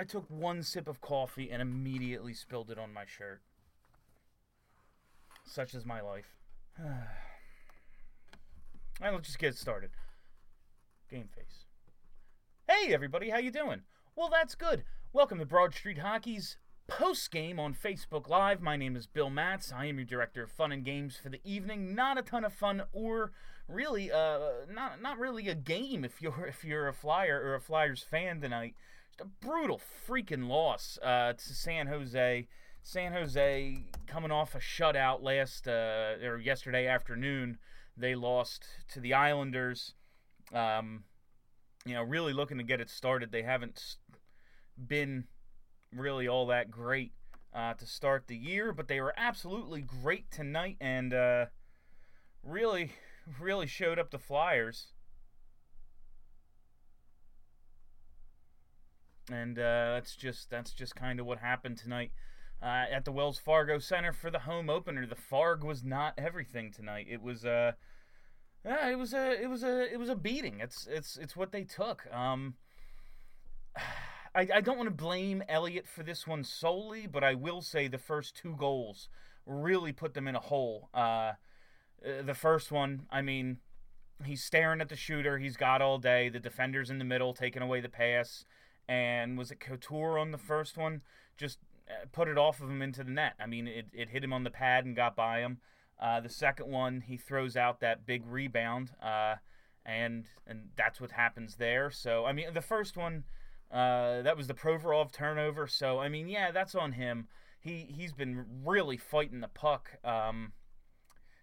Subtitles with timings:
[0.00, 3.42] I took one sip of coffee and immediately spilled it on my shirt.
[5.44, 6.38] Such is my life.
[6.82, 7.04] Alright,
[9.12, 9.90] let's just get started.
[11.10, 11.66] Game face.
[12.66, 13.82] Hey everybody, how you doing?
[14.16, 14.84] Well, that's good.
[15.12, 16.56] Welcome to Broad Street Hockey's
[16.88, 18.62] post game on Facebook Live.
[18.62, 19.70] My name is Bill Matz.
[19.70, 21.94] I am your director of fun and games for the evening.
[21.94, 23.32] Not a ton of fun, or
[23.68, 27.60] really, uh, not not really a game if you're if you're a Flyer or a
[27.60, 28.76] Flyers fan tonight
[29.20, 32.48] a brutal freaking loss uh, to San Jose.
[32.82, 37.58] San Jose coming off a shutout last uh, or yesterday afternoon.
[37.96, 39.94] They lost to the Islanders.
[40.54, 41.04] Um,
[41.84, 43.30] you know, really looking to get it started.
[43.30, 43.96] They haven't
[44.76, 45.24] been
[45.94, 47.12] really all that great
[47.54, 51.46] uh, to start the year, but they were absolutely great tonight and uh,
[52.42, 52.92] really,
[53.40, 54.92] really showed up the Flyers.
[59.30, 62.12] And uh, that's just that's just kind of what happened tonight
[62.62, 65.06] uh, at the Wells Fargo Center for the home opener.
[65.06, 67.06] The Farg was not everything tonight.
[67.08, 67.72] It was uh,
[68.64, 70.60] yeah, it was a it was a it was a beating.
[70.60, 72.06] It's it's it's what they took.
[72.12, 72.54] Um,
[74.32, 77.88] I, I don't want to blame Elliott for this one solely, but I will say
[77.88, 79.08] the first two goals
[79.44, 80.88] really put them in a hole.
[80.94, 81.32] Uh, uh
[82.24, 83.56] the first one, I mean,
[84.24, 85.38] he's staring at the shooter.
[85.38, 86.28] He's got all day.
[86.28, 88.44] The defender's in the middle, taking away the pass
[88.90, 91.02] and was it Couture on the first one?
[91.36, 93.34] Just uh, put it off of him into the net.
[93.38, 95.58] I mean, it, it hit him on the pad and got by him.
[96.02, 99.36] Uh, the second one, he throws out that big rebound, uh,
[99.86, 101.90] and and that's what happens there.
[101.90, 103.24] So I mean, the first one,
[103.70, 105.68] uh, that was the Provorov turnover.
[105.68, 107.28] So I mean, yeah, that's on him.
[107.60, 109.98] He he's been really fighting the puck.
[110.02, 110.52] Um,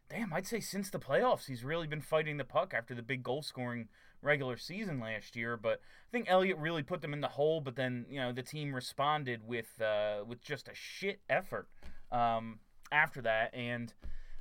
[0.09, 3.23] damn, I'd say since the playoffs, he's really been fighting the puck after the big
[3.23, 3.87] goal scoring
[4.21, 5.57] regular season last year.
[5.57, 7.61] But I think Elliott really put them in the hole.
[7.61, 11.67] But then you know the team responded with uh, with just a shit effort
[12.11, 12.59] um,
[12.91, 13.93] after that, and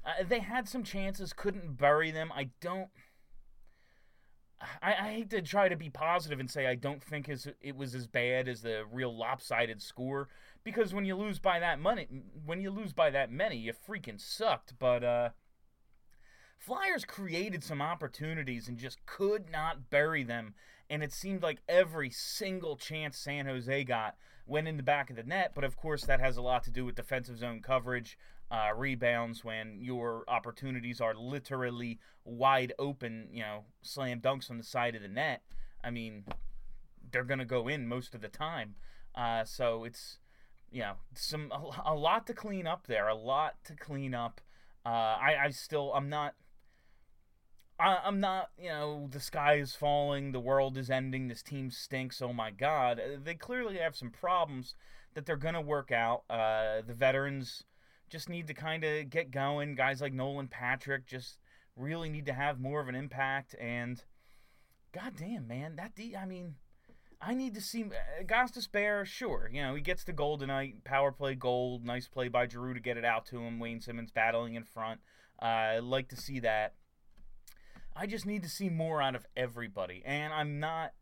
[0.04, 2.32] uh, they had some chances, couldn't bury them.
[2.34, 2.88] I don't.
[4.82, 7.94] I, I, hate to try to be positive and say I don't think it was
[7.94, 10.28] as bad as the real lopsided score
[10.64, 12.08] because when you lose by that money,
[12.44, 14.72] when you lose by that many, you freaking sucked.
[14.78, 15.28] But uh,
[16.58, 20.54] Flyers created some opportunities and just could not bury them.
[20.88, 25.16] And it seemed like every single chance San Jose got went in the back of
[25.16, 25.52] the net.
[25.54, 28.18] But of course, that has a lot to do with defensive zone coverage,
[28.50, 34.64] uh, rebounds, when your opportunities are literally wide open, you know, slam dunks on the
[34.64, 35.42] side of the net.
[35.82, 36.24] I mean,
[37.10, 38.76] they're going to go in most of the time.
[39.14, 40.18] Uh, so it's,
[40.70, 41.52] you know, some
[41.84, 44.40] a, lot to clean up there, a lot to clean up.
[44.84, 46.34] Uh, I, I still, I'm not
[47.78, 51.70] I, am not, you know, the sky is falling, the world is ending, this team
[51.70, 52.22] stinks.
[52.22, 54.74] Oh my God, uh, they clearly have some problems
[55.14, 56.22] that they're gonna work out.
[56.30, 57.64] Uh, the veterans
[58.08, 59.74] just need to kind of get going.
[59.74, 61.38] Guys like Nolan Patrick just
[61.76, 63.54] really need to have more of an impact.
[63.60, 64.02] And
[64.92, 66.54] goddamn, man, that de- I mean,
[67.20, 69.04] I need to see uh, Gostisbehere.
[69.04, 72.74] Sure, you know he gets the goal tonight, power play goal, nice play by Giroux
[72.74, 73.58] to get it out to him.
[73.58, 75.00] Wayne Simmonds battling in front.
[75.40, 76.74] Uh, like to see that.
[77.98, 80.92] I just need to see more out of everybody, and I'm not.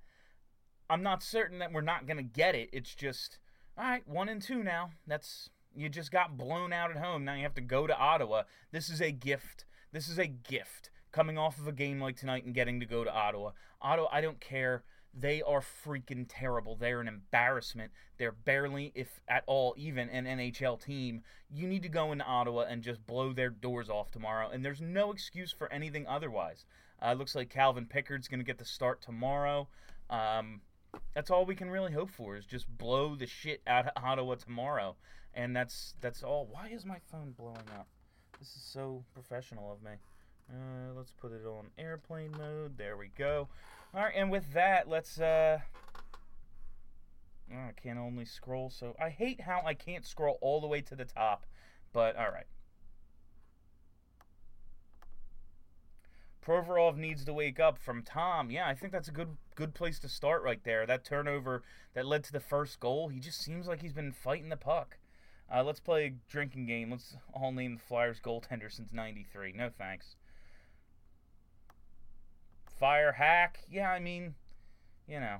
[0.88, 2.68] I'm not certain that we're not gonna get it.
[2.72, 3.38] It's just
[3.76, 4.90] all right, one and two now.
[5.06, 7.24] That's you just got blown out at home.
[7.24, 8.42] Now you have to go to Ottawa.
[8.70, 9.64] This is a gift.
[9.92, 13.02] This is a gift coming off of a game like tonight and getting to go
[13.02, 13.52] to Ottawa.
[13.80, 14.84] Ottawa, I don't care
[15.16, 16.74] they are freaking terrible.
[16.74, 17.92] They're an embarrassment.
[18.18, 21.22] They're barely, if at all, even an NHL team.
[21.48, 24.50] You need to go into Ottawa and just blow their doors off tomorrow.
[24.50, 26.64] And there's no excuse for anything otherwise.
[27.04, 29.68] Uh, looks like Calvin Pickard's going to get the start tomorrow.
[30.08, 30.62] Um,
[31.14, 34.36] that's all we can really hope for is just blow the shit out of Ottawa
[34.36, 34.96] tomorrow.
[35.34, 36.48] And that's that's all.
[36.50, 37.88] Why is my phone blowing up?
[38.38, 39.92] This is so professional of me.
[40.50, 42.78] Uh, let's put it on airplane mode.
[42.78, 43.48] There we go.
[43.94, 45.20] All right, and with that, let's.
[45.20, 45.58] Uh,
[47.52, 50.80] oh, I can only scroll, so I hate how I can't scroll all the way
[50.82, 51.46] to the top.
[51.92, 52.46] But all right.
[56.44, 58.50] Provorov needs to wake up from Tom.
[58.50, 60.86] Yeah, I think that's a good good place to start right there.
[60.86, 61.62] That turnover
[61.94, 63.08] that led to the first goal.
[63.08, 64.98] He just seems like he's been fighting the puck.
[65.52, 66.90] Uh, let's play a drinking game.
[66.90, 69.52] Let's all name the Flyers goaltender since '93.
[69.52, 70.16] No thanks.
[72.78, 73.60] Fire hack.
[73.70, 74.34] Yeah, I mean,
[75.06, 75.38] you know.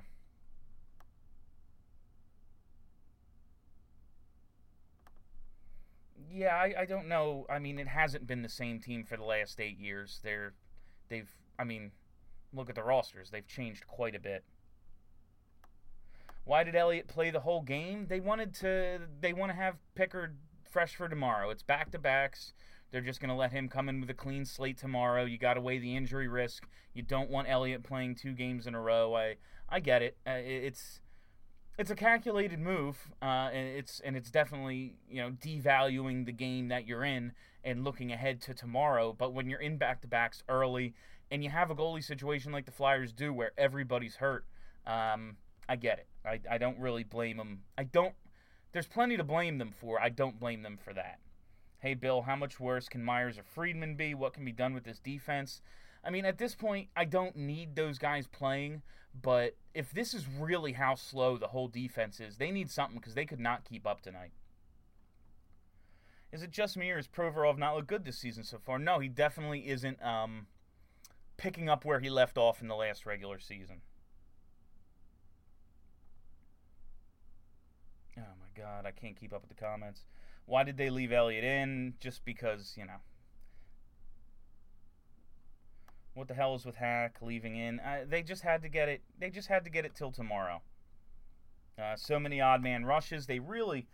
[6.31, 7.45] Yeah, I, I don't know.
[7.49, 10.19] I mean, it hasn't been the same team for the last eight years.
[10.23, 10.53] They're,
[11.09, 11.29] they've.
[11.57, 11.91] I mean,
[12.53, 13.29] look at the rosters.
[13.29, 14.43] They've changed quite a bit.
[16.43, 18.07] Why did Elliott play the whole game?
[18.07, 19.01] They wanted to.
[19.19, 20.37] They want to have Pickard
[20.69, 21.49] fresh for tomorrow.
[21.49, 22.53] It's back to backs.
[22.91, 25.25] They're just going to let him come in with a clean slate tomorrow.
[25.25, 26.67] You got to weigh the injury risk.
[26.93, 29.15] You don't want Elliott playing two games in a row.
[29.15, 29.35] I
[29.67, 30.17] I get it.
[30.25, 31.01] Uh, it's
[31.77, 36.69] it's a calculated move, uh, and it's and it's definitely you know devaluing the game
[36.69, 37.33] that you're in
[37.65, 39.13] and looking ahead to tomorrow.
[39.17, 40.93] But when you're in back to backs early
[41.31, 44.45] and you have a goalie situation like the Flyers do, where everybody's hurt,
[44.85, 46.07] um, I get it.
[46.23, 47.61] I, I don't really blame them.
[47.77, 48.13] I don't.
[48.71, 49.99] There's plenty to blame them for.
[50.01, 51.19] I don't blame them for that.
[51.79, 54.13] Hey, Bill, how much worse can Myers or Friedman be?
[54.13, 55.61] What can be done with this defense?
[56.03, 58.83] I mean, at this point, I don't need those guys playing,
[59.19, 63.15] but if this is really how slow the whole defense is, they need something because
[63.15, 64.31] they could not keep up tonight.
[66.35, 68.77] Is it just me or is Provorov not look good this season so far?
[68.77, 70.47] No, he definitely isn't um,
[71.37, 73.77] picking up where he left off in the last regular season.
[78.17, 80.03] Oh my god, I can't keep up with the comments.
[80.45, 81.93] Why did they leave Elliott in?
[82.01, 82.99] Just because, you know.
[86.15, 87.79] What the hell is with Hack leaving in?
[87.79, 89.03] Uh, they just had to get it.
[89.17, 90.61] They just had to get it till tomorrow.
[91.81, 93.25] Uh, so many odd man rushes.
[93.25, 93.87] They really,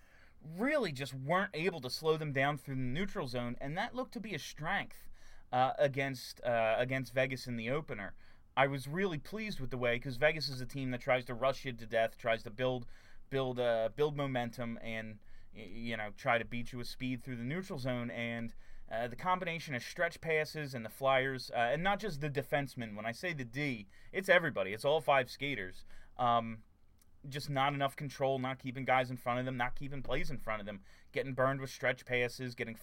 [0.58, 4.14] really just weren't able to slow them down through the neutral zone, and that looked
[4.14, 5.10] to be a strength
[5.52, 8.14] uh, against uh, against Vegas in the opener.
[8.56, 11.34] I was really pleased with the way because Vegas is a team that tries to
[11.34, 12.86] rush you to death, tries to build
[13.30, 15.20] build uh, build momentum, and
[15.54, 18.10] you know try to beat you with speed through the neutral zone.
[18.12, 18.54] And
[18.92, 22.96] uh, the combination of stretch passes and the Flyers, uh, and not just the defensemen.
[22.96, 24.74] When I say the D, it's everybody.
[24.74, 25.86] It's all five skaters.
[26.20, 26.60] Um,
[27.30, 30.38] just not enough control, not keeping guys in front of them, not keeping plays in
[30.38, 30.80] front of them,
[31.12, 32.78] getting burned with stretch passes, getting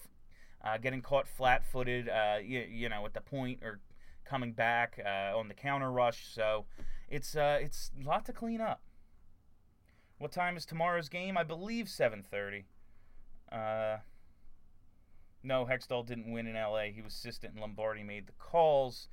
[0.64, 3.78] uh, getting caught flat-footed, uh, you, you, know, at the point or
[4.24, 6.26] coming back uh, on the counter rush.
[6.34, 6.64] So
[7.08, 8.82] it's uh, it's a lot to clean up.
[10.18, 11.36] What time is tomorrow's game?
[11.36, 12.64] I believe 7:30.
[13.50, 13.98] Uh,
[15.42, 16.90] no, Hextall didn't win in L.A.
[16.90, 19.08] He was assistant, and Lombardi made the calls.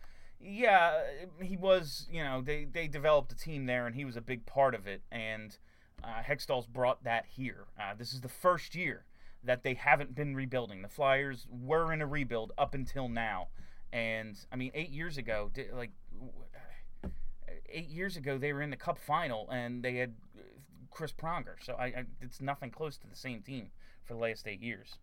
[0.47, 1.01] Yeah,
[1.41, 2.07] he was.
[2.11, 4.85] You know, they they developed a team there, and he was a big part of
[4.85, 5.01] it.
[5.11, 5.57] And
[6.03, 7.65] uh, Hextall's brought that here.
[7.79, 9.05] Uh, this is the first year
[9.43, 10.81] that they haven't been rebuilding.
[10.81, 13.47] The Flyers were in a rebuild up until now,
[13.91, 15.91] and I mean, eight years ago, like
[17.69, 20.13] eight years ago, they were in the Cup final, and they had
[20.91, 21.55] Chris Pronger.
[21.61, 23.71] So I, I, it's nothing close to the same team
[24.03, 24.97] for the last eight years.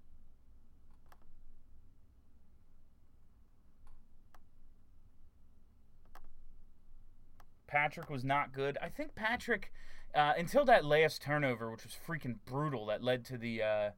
[7.73, 8.77] Patrick was not good.
[8.83, 9.73] I think Patrick,
[10.15, 13.91] uh, until that last turnover, which was freaking brutal, that led to the uh,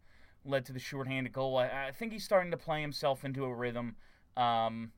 [0.45, 1.59] led to the shorthanded goal.
[1.59, 3.97] I, I, think he's starting to play himself into a rhythm.
[4.37, 4.93] Um,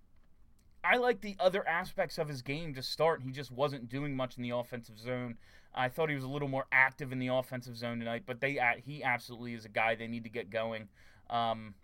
[0.85, 3.23] I like the other aspects of his game to start.
[3.23, 5.37] He just wasn't doing much in the offensive zone.
[5.75, 8.61] I thought he was a little more active in the offensive zone tonight, but they
[8.85, 10.89] he absolutely is a guy they need to get going.
[11.31, 11.77] Um,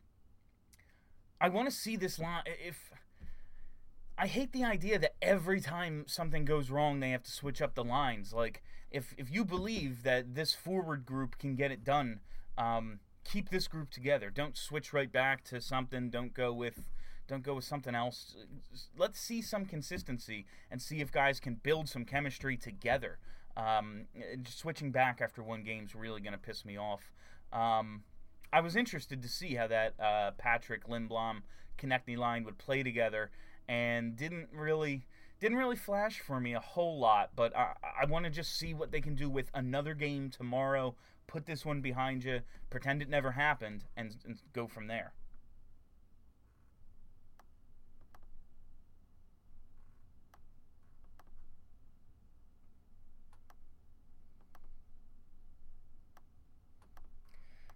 [1.41, 2.43] I want to see this line.
[2.47, 2.92] If
[4.19, 7.75] I hate the idea that every time something goes wrong, they have to switch up
[7.75, 8.33] the lines.
[8.33, 12.21] Like if if you believe that this forward group can get it done,
[12.59, 14.31] um, keep this group together.
[14.31, 16.11] Don't switch right back to something.
[16.11, 16.91] Don't go with
[17.29, 18.37] don't go with something else.
[18.97, 23.19] Let's see some consistency and see if guys can build some chemistry together.
[23.57, 24.07] Um,
[24.47, 27.13] switching back after one game is really going to piss me off.
[27.53, 28.03] Um,
[28.53, 31.43] I was interested to see how that uh, Patrick Lindblom
[31.79, 33.31] Konecny line would play together,
[33.69, 35.07] and didn't really
[35.41, 37.31] didn't really flash for me a whole lot.
[37.35, 40.95] But I, I want to just see what they can do with another game tomorrow.
[41.27, 42.41] Put this one behind you,
[42.71, 45.13] pretend it never happened, and, and go from there.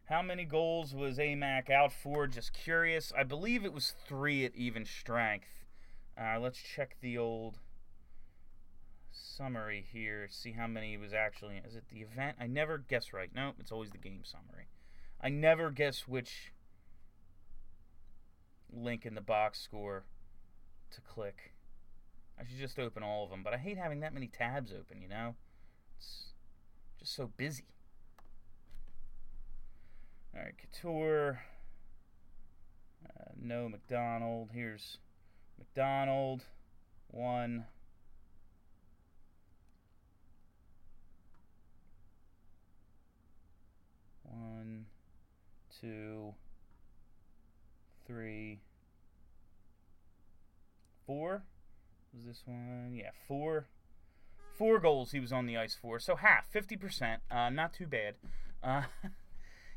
[0.07, 2.28] How many goals was AMAC out for?
[2.28, 3.12] Just curious.
[3.19, 5.65] I believe it was three at even strength.
[6.18, 7.58] Uh, let's check the old
[9.11, 10.28] summary here.
[10.30, 11.61] See how many was actually.
[11.66, 12.37] Is it the event?
[12.40, 13.30] I never guess right.
[13.35, 14.68] No, it's always the game summary.
[15.20, 16.52] I never guess which
[18.73, 20.04] link in the box score
[20.92, 21.52] to click.
[22.38, 25.00] I should just open all of them, but I hate having that many tabs open,
[25.00, 25.37] you know?
[25.96, 26.32] It's
[26.99, 27.64] just so busy.
[30.35, 31.40] All right, Couture.
[33.06, 34.50] Uh, no McDonald.
[34.52, 34.99] Here's
[35.58, 36.44] McDonald.
[37.08, 37.64] One.
[44.22, 44.86] One,
[45.80, 46.34] two,
[48.06, 48.60] three,
[51.06, 51.42] four.
[52.14, 52.92] Was this one?
[52.94, 53.66] Yeah, four.
[54.56, 55.98] Four goals he was on the ice for.
[55.98, 57.18] So half, 50%.
[57.30, 58.14] Uh, not too bad.
[58.62, 58.82] Uh,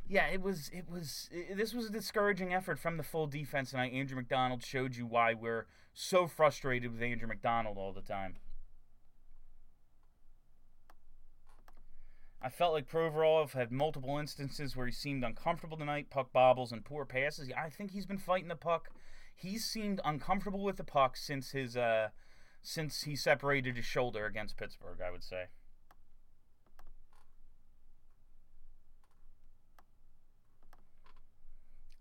[0.09, 0.71] yeah, it was.
[0.73, 1.29] It was.
[1.31, 3.93] It, this was a discouraging effort from the full defense tonight.
[3.93, 8.37] Andrew McDonald showed you why we're so frustrated with Andrew McDonald all the time.
[12.41, 16.83] I felt like Provorov had multiple instances where he seemed uncomfortable tonight, puck bobbles and
[16.83, 17.51] poor passes.
[17.55, 18.89] I think he's been fighting the puck.
[19.35, 22.09] He's seemed uncomfortable with the puck since his uh,
[22.63, 25.01] since he separated his shoulder against Pittsburgh.
[25.05, 25.45] I would say.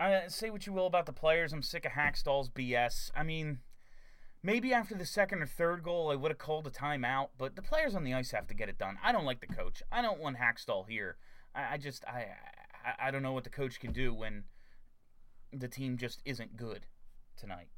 [0.01, 1.53] I say what you will about the players.
[1.53, 3.11] I'm sick of Hakstol's BS.
[3.17, 3.59] I mean,
[4.43, 7.63] maybe after the second or third goal, I would have called a timeout, but the
[7.63, 8.99] players on the ice have to get it done.
[9.03, 9.83] I don't like the coach.
[9.91, 11.17] I don't want Hakstol here.
[11.55, 12.29] I, I just I,
[12.85, 14.45] I I don't know what the coach can do when
[15.53, 16.87] the team just isn't good
[17.37, 17.69] tonight.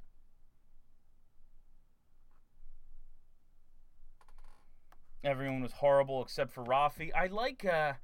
[5.24, 7.10] Everyone was horrible except for Raffl.
[7.14, 7.64] I like.
[7.64, 7.94] Uh,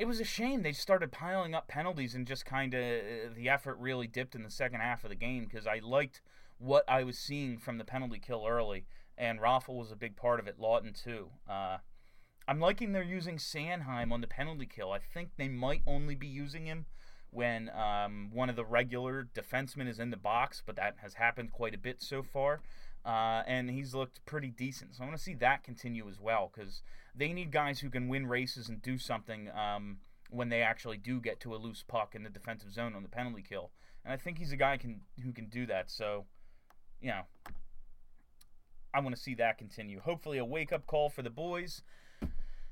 [0.00, 3.50] it was a shame they started piling up penalties and just kind of uh, the
[3.50, 6.22] effort really dipped in the second half of the game because I liked
[6.56, 8.86] what I was seeing from the penalty kill early,
[9.18, 10.58] and Raffl was a big part of it.
[10.58, 11.28] Laughton too.
[11.46, 11.78] Uh,
[12.48, 14.90] I'm liking they're using Sanheim on the penalty kill.
[14.90, 16.86] I think they might only be using him
[17.28, 21.52] when um, one of the regular defensemen is in the box, but that has happened
[21.52, 22.62] quite a bit so far.
[23.04, 24.94] Uh, and he's looked pretty decent.
[24.94, 26.82] So I want to see that continue as well because
[27.14, 31.20] they need guys who can win races and do something um, when they actually do
[31.20, 33.70] get to a loose puck in the defensive zone on the penalty kill.
[34.04, 35.90] And I think he's a guy can who can do that.
[35.90, 36.26] So
[37.00, 37.22] you know,
[38.92, 40.00] I want to see that continue.
[40.00, 41.82] Hopefully, a wake up call for the boys.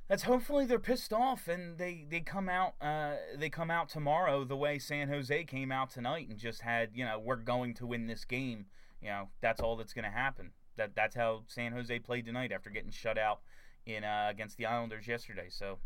[0.09, 4.43] That's hopefully they're pissed off and they they come out uh, they come out tomorrow
[4.43, 7.87] the way San Jose came out tonight and just had you know we're going to
[7.87, 8.67] win this game.
[9.01, 10.51] You know that's all that's going to happen.
[10.77, 13.41] That that's how San Jose played tonight after getting shut out
[13.87, 15.47] in uh, against the Islanders yesterday.
[15.49, 15.79] So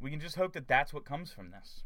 [0.00, 1.82] we can just hope that that's what comes from this.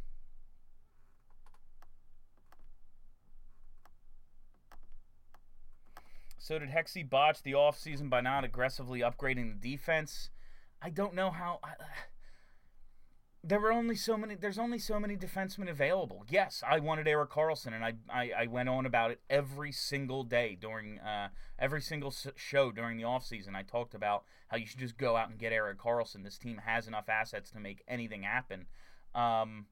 [6.39, 10.31] So did Hexy botch the offseason by not aggressively upgrading the defense?
[10.83, 11.61] I don't know how.
[11.63, 11.75] I,
[13.43, 14.35] there were only so many.
[14.35, 16.25] There's only so many defensemen available.
[16.29, 20.25] Yes, I wanted Erik Karlsson, and I, I, I went on about it every single
[20.25, 21.29] day during uh,
[21.59, 23.55] every single show during the offseason.
[23.55, 26.23] I talked about how you should just go out and get Erik Karlsson.
[26.23, 28.67] This team has enough assets to make anything happen.
[29.15, 29.67] Um,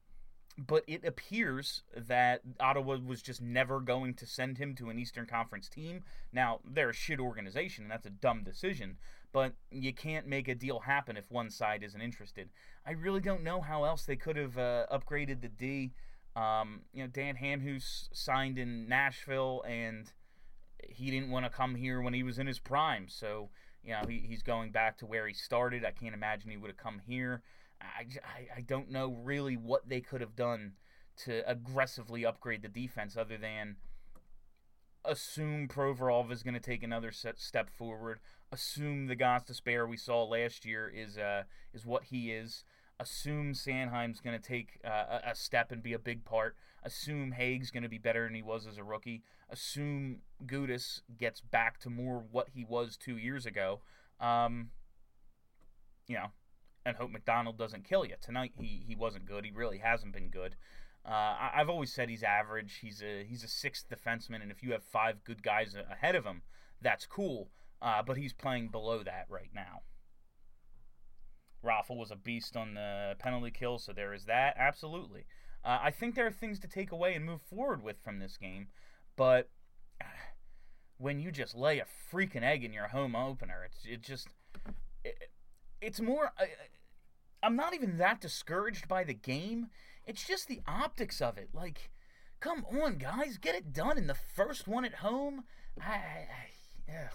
[0.58, 5.26] but it appears that Ottawa was just never going to send him to an Eastern
[5.26, 6.02] Conference team.
[6.32, 8.96] Now, they're a shit organization, and that's a dumb decision,
[9.32, 12.48] but you can't make a deal happen if one side isn't interested.
[12.86, 15.92] I really don't know how else they could have uh, upgraded the D.
[16.36, 20.10] Um, you know, Dan Hamhuis signed in Nashville, and
[20.88, 23.50] he didn't want to come here when he was in his prime, so,
[23.82, 25.84] you know, he, he's going back to where he started.
[25.84, 27.42] I can't imagine he would have come here.
[27.80, 30.72] I, I, I don't know really what they could have done
[31.24, 33.76] to aggressively upgrade the defense other than
[35.04, 38.20] assume Provorov is going to take another step forward.
[38.50, 42.64] Assume the Gostisbehere we saw last year is uh, is what he is.
[43.00, 46.56] Assume Sanheim's going to take uh, a step and be a big part.
[46.82, 49.22] Assume Hagg's going to be better than he was as a rookie.
[49.48, 53.82] Assume Gudas gets back to more what he was two years ago.
[54.20, 54.70] Um,
[56.08, 56.32] you know,
[56.84, 58.14] and hope McDonald doesn't kill you.
[58.20, 59.44] Tonight he he wasn't good.
[59.44, 60.56] He really hasn't been good.
[61.08, 62.80] Uh, I, have always said he's average.
[62.82, 66.24] He's a he's a sixth defenseman, and if you have five good guys ahead of
[66.24, 66.42] him,
[66.82, 67.48] that's cool.
[67.80, 69.80] Uh, but he's playing below that right now.
[71.64, 74.54] Raffl was a beast on the penalty kill, so there is that.
[74.58, 75.24] Absolutely.
[75.64, 78.36] Uh, I think there are things to take away and move forward with from this
[78.36, 78.68] game,
[79.16, 79.48] but
[80.98, 84.28] when you just lay a freaking egg in your home opener, it's it just
[85.04, 85.30] it,
[85.80, 86.32] it's more.
[86.38, 86.44] Uh,
[87.42, 89.68] I'm not even that discouraged by the game.
[90.08, 91.50] It's just the optics of it.
[91.52, 91.90] Like,
[92.40, 95.44] come on, guys, get it done in the first one at home.
[95.78, 97.12] I, I, ugh.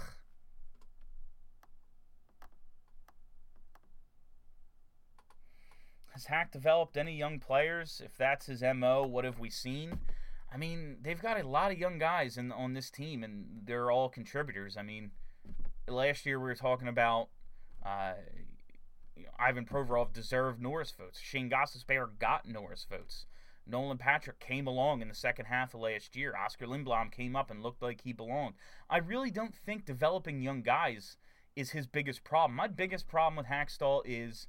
[6.09, 7.99] Has Hack developed any young players?
[8.05, 9.97] If that's his MO, what have we seen?
[10.53, 13.89] I mean, they've got a lot of young guys in, on this team, and they're
[13.89, 14.77] all contributors.
[14.77, 15.09] I mean,
[15.87, 17.29] last year we were talking about
[17.83, 18.13] uh,
[19.39, 21.19] Ivan Provorov deserved Norris votes.
[21.19, 23.25] Shane Gostisbehere got Norris votes.
[23.65, 26.35] Nolan Patrick came along in the second half of last year.
[26.35, 28.55] Oscar Lindblom came up and looked like he belonged.
[28.89, 31.17] I really don't think developing young guys
[31.55, 32.55] is his biggest problem.
[32.55, 34.47] My biggest problem with Hakstol is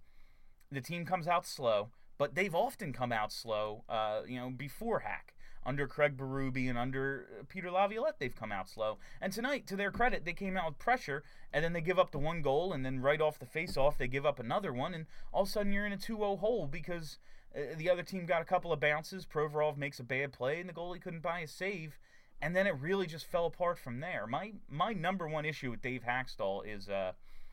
[0.70, 5.00] the team comes out slow, but they've often come out slow, uh, you know, before
[5.00, 5.33] Hack
[5.66, 8.98] under Craig Berube and under uh, Peter Laviolette, they've come out slow.
[9.20, 12.10] And tonight, to their credit, they came out with pressure, and then they give up
[12.10, 15.06] the one goal, and then right off the face-off, they give up another one, and
[15.32, 17.18] all of a sudden you're in a 2-0 hole because
[17.56, 19.26] uh, the other team got a couple of bounces.
[19.26, 21.98] Provorov makes a bad play, and the goalie couldn't buy a save,
[22.42, 24.26] and then it really just fell apart from there.
[24.26, 27.12] My my number one issue with Dave Hakstol is uh,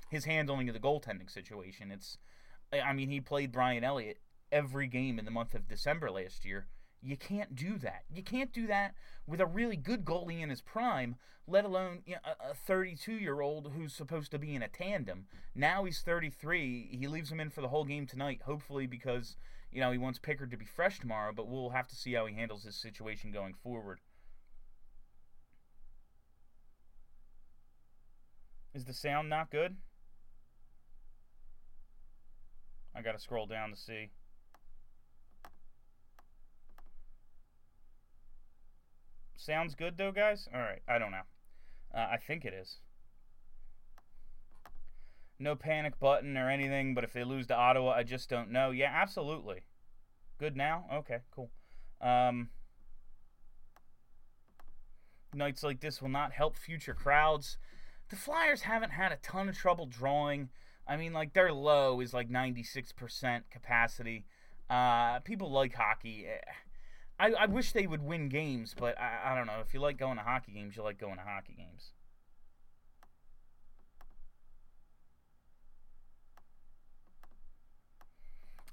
[0.09, 1.91] his handling of the goaltending situation.
[1.91, 2.17] It's,
[2.73, 4.19] I mean, he played Brian Elliott
[4.51, 6.67] every game in the month of December last year
[7.01, 8.03] you can't do that.
[8.13, 8.93] You can't do that
[9.25, 11.15] with a really good goalie in his prime,
[11.47, 15.25] let alone you know, a 32 year old who's supposed to be in a tandem.
[15.55, 16.89] Now he's 33.
[16.91, 19.35] He leaves him in for the whole game tonight, hopefully because
[19.71, 21.33] you know he wants Pickard to be fresh tomorrow.
[21.35, 23.99] But we'll have to see how he handles this situation going forward.
[28.73, 29.77] Is the sound not good?
[32.95, 34.11] I gotta scroll down to see.
[39.41, 40.47] Sounds good though, guys?
[40.53, 41.23] Alright, I don't know.
[41.95, 42.77] Uh, I think it is.
[45.39, 48.69] No panic button or anything, but if they lose to Ottawa, I just don't know.
[48.69, 49.61] Yeah, absolutely.
[50.37, 50.85] Good now?
[50.93, 51.49] Okay, cool.
[51.99, 52.49] Um,
[55.33, 57.57] nights like this will not help future crowds.
[58.09, 60.49] The Flyers haven't had a ton of trouble drawing.
[60.87, 64.25] I mean, like, their low is like 96% capacity.
[64.69, 66.27] Uh, people like hockey.
[66.27, 66.51] Eh,
[67.21, 69.59] I, I wish they would win games, but I, I don't know.
[69.61, 71.91] If you like going to hockey games, you like going to hockey games.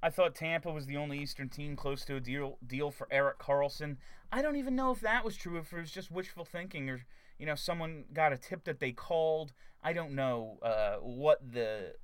[0.02, 3.38] I thought Tampa was the only Eastern team close to a deal deal for Erik
[3.38, 3.98] Karlsson.
[4.32, 7.04] I don't even know if that was true, if it was just wishful thinking, or
[7.38, 9.52] you know, someone got a tip that they called.
[9.82, 11.96] I don't know uh, what the.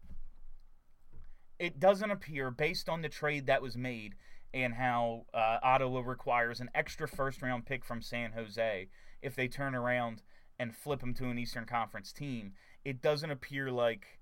[1.59, 4.17] It doesn't appear, based on the trade that was made,
[4.55, 8.89] and how uh, Ottawa requires an extra first round pick from San Jose
[9.21, 10.23] if they turn around
[10.59, 12.53] and flip him to an Eastern Conference team.
[12.85, 14.21] It doesn't appear like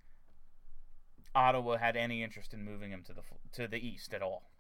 [1.35, 3.21] Ottawa had any interest in moving him to the
[3.53, 4.51] to the East at all.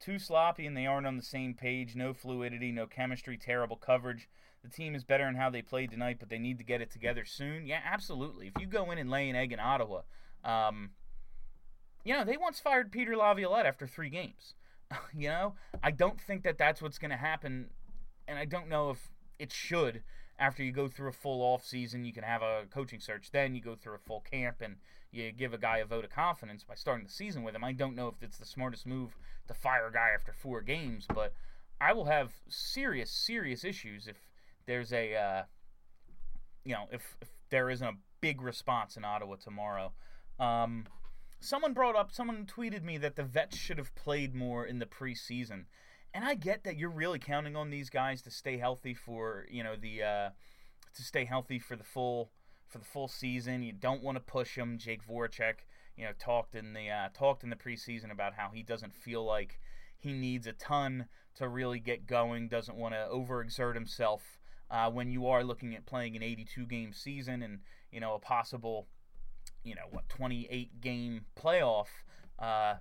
[0.00, 1.94] Too sloppy and they aren't on the same page.
[1.94, 4.28] No fluidity, no chemistry, terrible coverage.
[4.62, 6.90] The team is better in how they played tonight, but they need to get it
[6.90, 7.66] together soon.
[7.66, 8.48] Yeah, absolutely.
[8.48, 10.02] If you go in and lay an egg in Ottawa,
[10.42, 10.90] um,
[12.06, 14.54] you know, they once fired Peter Laviolette after three games.
[15.14, 17.70] you know, I don't think that that's what's going to happen,
[18.28, 19.08] and I don't know if
[19.40, 20.04] it should.
[20.38, 23.30] After you go through a full off season, you can have a coaching search.
[23.32, 24.76] Then you go through a full camp and
[25.10, 27.64] you give a guy a vote of confidence by starting the season with him.
[27.64, 29.16] I don't know if it's the smartest move
[29.48, 31.32] to fire a guy after four games, but
[31.80, 34.16] I will have serious, serious issues if
[34.66, 35.42] there's a, uh,
[36.64, 39.92] you know, if, if there isn't a big response in Ottawa tomorrow.
[40.38, 40.84] Um,
[41.46, 44.86] someone brought up, someone tweeted me that the vets should have played more in the
[44.86, 45.64] preseason.
[46.12, 49.62] And I get that you're really counting on these guys to stay healthy for, you
[49.62, 50.30] know, the uh,
[50.94, 52.30] to stay healthy for the full
[52.66, 53.62] for the full season.
[53.62, 54.78] You don't want to push them.
[54.78, 58.62] Jake Voracek, you know, talked in the uh, talked in the preseason about how he
[58.62, 59.60] doesn't feel like
[59.98, 61.06] he needs a ton
[61.36, 62.48] to really get going.
[62.48, 64.38] Doesn't want to overexert himself
[64.70, 67.60] uh, when you are looking at playing an 82 game season and
[67.92, 68.88] you know a possible
[69.66, 71.88] you know what 28 game playoff.
[72.38, 72.74] Uh,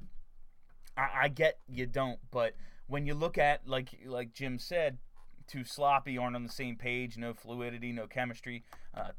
[0.96, 2.54] I, I get you don't, but
[2.88, 5.00] when you look at like like Jim said,
[5.48, 8.64] too sloppy, aren't on the same page, no fluidity, no chemistry.
[8.94, 9.10] Uh,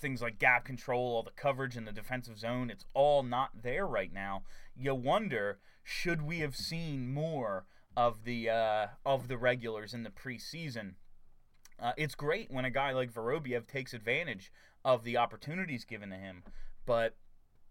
[0.00, 3.86] things like gap control, all the coverage in the defensive zone, it's all not there
[3.86, 4.42] right now.
[4.76, 7.66] You wonder, should we have seen more
[7.96, 10.94] of the uh, of the regulars in the preseason?
[11.80, 14.50] Uh, it's great when a guy like Vorobyev takes advantage
[14.84, 16.42] of the opportunities given to him.
[16.86, 17.16] But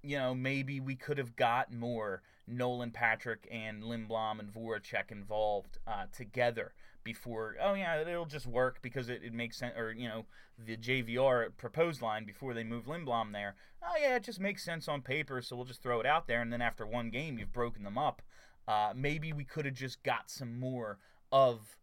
[0.04, 5.80] you know, maybe we could have got more Nolan Patrick and Lindblom and Voracek involved
[5.86, 7.56] uh, together before.
[7.62, 9.74] Oh yeah, it'll just work because it, it makes sense.
[9.78, 10.26] Or you know,
[10.58, 13.56] the JVR proposed line before they move Lindblom there.
[13.84, 16.42] Oh yeah, it just makes sense on paper, so we'll just throw it out there.
[16.42, 18.22] And then after one game, you've broken them up.
[18.68, 21.00] Uh, maybe we could have just got some more
[21.32, 21.78] of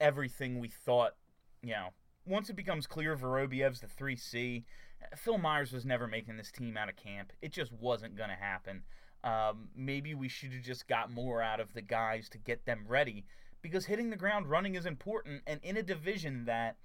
[0.00, 1.14] everything we thought.
[1.62, 1.88] You know,
[2.26, 4.64] once it becomes clear Vorobyev's the 3C,
[5.16, 7.32] Phil Myers was never making this team out of camp.
[7.42, 8.82] It just wasn't going to happen.
[9.24, 12.84] Um, maybe we should have just got more out of the guys to get them
[12.88, 13.24] ready
[13.60, 15.42] because hitting the ground running is important.
[15.46, 16.76] And in a division that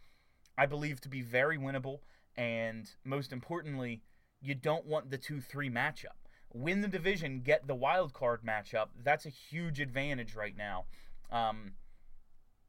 [0.58, 2.00] I believe to be very winnable,
[2.36, 4.02] and most importantly,
[4.42, 6.18] you don't want the 2 3 matchup.
[6.54, 8.88] Win the division, get the wild card matchup.
[9.04, 10.86] That's a huge advantage right now.
[11.32, 11.74] Um,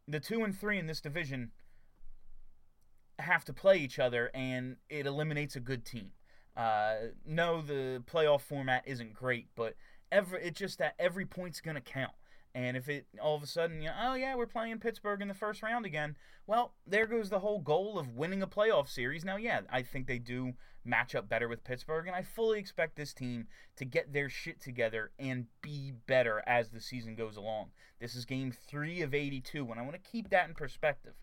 [0.07, 1.53] the 2 and 3 in this division
[3.19, 6.11] have to play each other, and it eliminates a good team.
[6.57, 9.75] Uh, no, the playoff format isn't great, but
[10.11, 12.13] every it's just that every point's gonna count.
[12.55, 15.29] And if it all of a sudden, you know, oh yeah, we're playing Pittsburgh in
[15.29, 19.25] the first round again, well, there goes the whole goal of winning a playoff series.
[19.25, 20.55] Now, yeah, I think they do
[20.85, 24.61] match up better with Pittsburgh, and I fully expect this team to get their shit
[24.61, 27.69] together and be better as the season goes along.
[28.01, 31.15] This is game three of 82, and I want to keep that in perspective.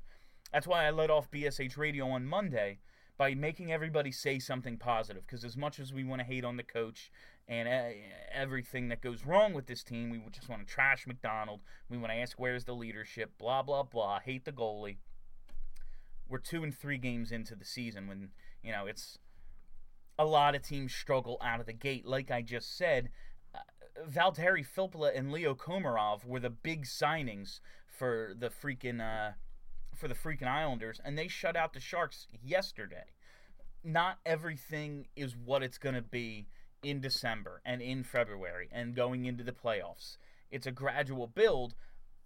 [0.56, 2.80] That's why I let off BSH Radio on Monday
[3.18, 5.28] by making everybody say something positive.
[5.28, 7.12] Because as much as we want to hate on the coach
[7.46, 7.68] and
[8.34, 11.60] everything that goes wrong with this team, we just want to trash McDonald.
[11.90, 14.22] We want to ask where's the leadership, blah blah blah.
[14.22, 14.96] Hate the goalie.
[16.30, 18.30] We're two and three games into the season when
[18.64, 19.20] you know it's
[20.18, 22.06] a lot of teams struggle out of the gate.
[22.06, 23.10] Like I just said,
[23.54, 23.60] uh,
[24.10, 29.02] Valtteri Filppula and Leo Komarov were the big signings for the freaking.
[29.02, 29.34] Uh,
[29.96, 33.06] for the freaking Islanders, and they shut out the Sharks yesterday.
[33.84, 36.48] Not everything is what it's going to be
[36.84, 40.18] in December and in February and going into the playoffs.
[40.52, 41.76] It's a gradual build,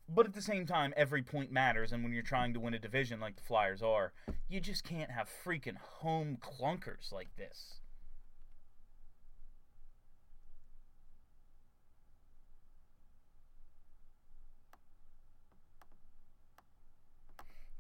[0.07, 1.91] but at the same time, every point matters.
[1.91, 4.13] And when you're trying to win a division like the Flyers are,
[4.47, 7.79] you just can't have freaking home clunkers like this.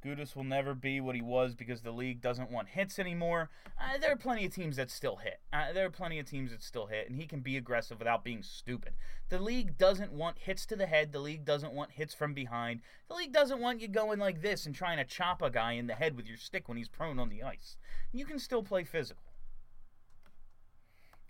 [0.03, 3.49] Gudas will never be what he was because the league doesn't want hits anymore.
[3.79, 5.39] Uh, there are plenty of teams that still hit.
[5.51, 8.23] Uh, there are plenty of teams that still hit, and he can be aggressive without
[8.23, 8.93] being stupid.
[9.29, 11.11] The league doesn't want hits to the head.
[11.11, 12.81] The league doesn't want hits from behind.
[13.09, 15.87] The league doesn't want you going like this and trying to chop a guy in
[15.87, 17.75] the head with your stick when he's prone on the ice.
[18.13, 19.28] You can still play physical.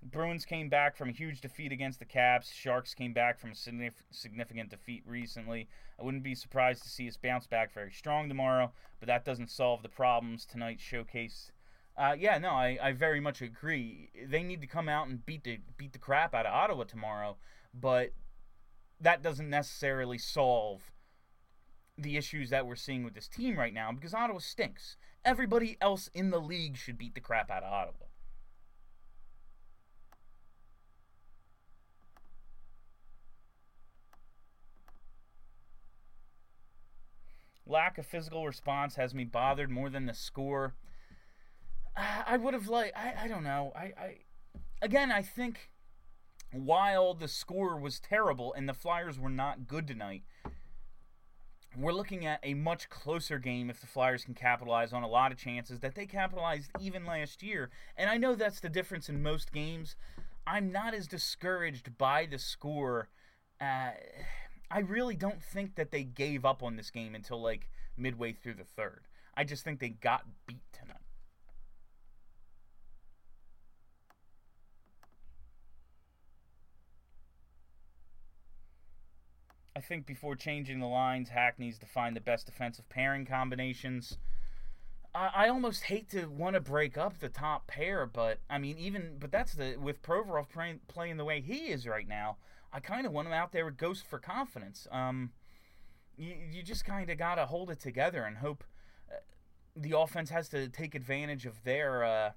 [0.02, 2.52] Bruins came back from a huge defeat against the Caps.
[2.54, 5.68] Sharks came back from a significant defeat recently.
[6.00, 9.52] I wouldn't be surprised to see us bounce back very strong tomorrow, but that doesn't
[9.52, 11.52] solve the problems tonight's showcase.
[11.98, 14.10] Uh, yeah, no, I, I very much agree.
[14.26, 17.36] They need to come out and beat the beat the crap out of Ottawa tomorrow,
[17.74, 18.12] but
[19.02, 20.92] that doesn't necessarily solve
[21.98, 24.96] the issues that we're seeing with this team right now because Ottawa stinks.
[25.26, 28.09] Everybody else in the league should beat the crap out of Ottawa.
[37.70, 40.74] Lack of physical response has me bothered more than the score.
[41.96, 42.98] I would have liked.
[42.98, 43.72] I, I don't know.
[43.76, 44.18] I, I
[44.82, 45.70] again I think
[46.52, 50.24] while the score was terrible and the Flyers were not good tonight,
[51.78, 55.32] we're looking at a much closer game if the Flyers can capitalize on a lot
[55.32, 57.70] of chances that they capitalized even last year.
[57.96, 59.96] And I know that's the difference in most games.
[60.48, 63.10] I'm not as discouraged by the score.
[63.62, 63.92] Uh,
[64.72, 68.56] I really don't think that they gave up on this game until like midway through
[68.56, 69.02] the third.
[69.36, 70.98] I just think they got beat tonight.
[79.76, 84.18] I think before changing the lines, Hack needs to find the best defensive pairing combinations.
[85.14, 88.78] I, I almost hate to want to break up the top pair, but I mean,
[88.78, 92.38] even but that's the with Provorov playing, playing the way he is right now.
[92.72, 94.88] I kind of want him out there with Ghost for confidence.
[94.92, 95.32] Um,
[96.18, 98.64] you, you just kind of got to hold it together and hope
[99.12, 99.16] uh,
[99.76, 102.32] the offense has to take advantage of their uh,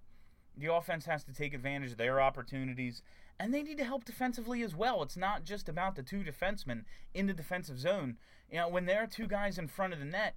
[0.57, 3.03] the offense has to take advantage of their opportunities
[3.39, 5.03] and they need to help defensively as well.
[5.03, 8.17] It's not just about the two defensemen in the defensive zone.
[8.51, 10.37] You know, when there are two guys in front of the net,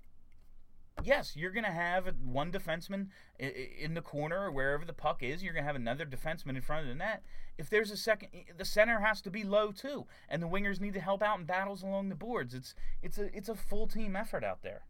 [1.03, 3.07] yes, you're going to have one defenseman
[3.39, 5.43] in the corner or wherever the puck is.
[5.43, 7.23] You're going to have another defenseman in front of the net.
[7.57, 10.93] If there's a second, the center has to be low too, and the wingers need
[10.93, 12.53] to help out in battles along the boards.
[12.53, 14.83] It's it's a it's a full team effort out there.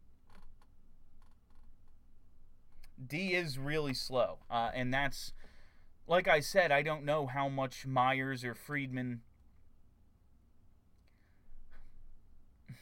[3.07, 5.33] D is really slow, uh, and that's
[6.07, 6.71] like I said.
[6.71, 9.21] I don't know how much Myers or Friedman.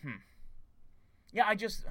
[0.02, 0.22] Hmm.
[1.32, 1.86] Yeah, I just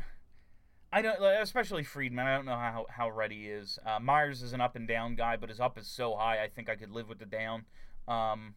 [0.93, 2.27] I don't, especially Friedman.
[2.27, 3.79] I don't know how how ready he is.
[3.85, 6.43] Uh, Myers is an up and down guy, but his up is so high.
[6.43, 7.65] I think I could live with the down.
[8.07, 8.55] Um,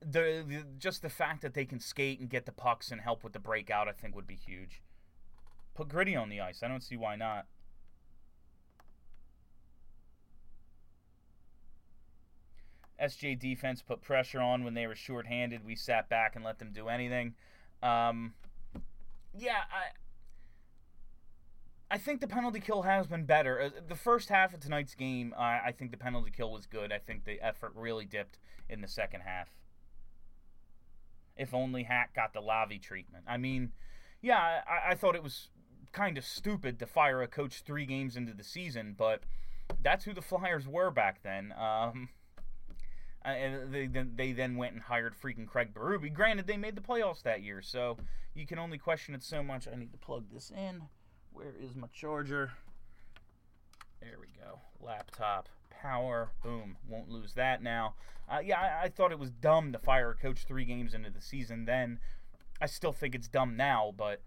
[0.00, 3.22] the, the just the fact that they can skate and get the pucks and help
[3.22, 4.82] with the breakout, I think would be huge.
[5.74, 6.62] Put Gritty on the ice.
[6.62, 7.44] I don't see why not.
[12.98, 15.62] SJ defense put pressure on when they were shorthanded.
[15.62, 17.34] We sat back and let them do anything.
[17.82, 18.32] Um,
[19.36, 19.92] yeah, I
[21.90, 23.60] I think the penalty kill has been better.
[23.60, 26.92] Uh, the first half of tonight's game, I think the penalty kill was good.
[26.92, 29.48] I think the effort really dipped in the second half.
[31.36, 33.24] If only Hack got the Lavi treatment.
[33.28, 33.72] I mean,
[34.20, 35.48] yeah, I, I thought it was
[35.92, 39.22] kind of stupid to fire a coach three games into the season, but
[39.82, 41.54] that's who the Flyers were back then.
[41.58, 42.08] Um,
[43.24, 46.12] and they then they then went and hired freaking Craig Berube.
[46.12, 47.96] Granted, they made the playoffs that year, so
[48.34, 49.68] you can only question it so much.
[49.68, 50.82] I need to plug this in.
[51.36, 52.52] Where is my charger?
[54.00, 54.60] There we go.
[54.80, 56.30] Laptop power.
[56.42, 56.78] Boom.
[56.88, 57.94] Won't lose that now.
[58.26, 61.10] Uh, yeah, I, I, thought it was dumb to fire a coach three games into
[61.10, 61.66] the season.
[61.66, 62.00] Then
[62.58, 63.92] I still think it's dumb now.
[63.94, 64.22] But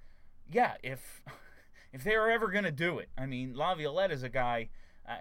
[0.52, 1.24] yeah, if
[1.93, 4.69] if they are ever gonna do it, I mean, Laviolette is a guy.
[5.08, 5.15] Uh,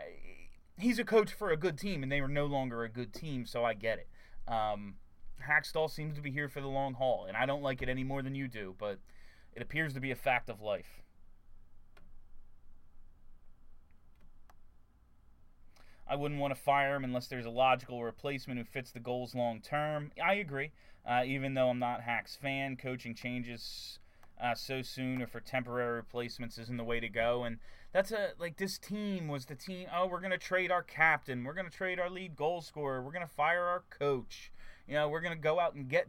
[0.77, 3.47] he's a coach for a good team, and they were no longer a good team,
[3.47, 4.53] so I get it.
[4.53, 4.97] Um,
[5.49, 8.05] Hakstol seems to be here for the long haul, and I don't like it any
[8.05, 8.99] more than you do, but
[9.55, 11.03] it appears to be a fact of life.
[16.09, 19.35] I wouldn't want to fire him unless there's a logical replacement who fits the goals
[19.35, 20.11] long term.
[20.23, 20.73] I agree.
[21.07, 23.99] Uh, even though I'm not Hacks fan, coaching changes
[24.43, 27.45] uh, so soon or for temporary replacements isn't the way to go.
[27.45, 27.59] And
[27.93, 29.89] that's a like this team was the team.
[29.95, 31.45] Oh, we're gonna trade our captain.
[31.45, 33.03] We're gonna trade our lead goal scorer.
[33.03, 34.53] We're gonna fire our coach.
[34.87, 36.09] You know, we're gonna go out and get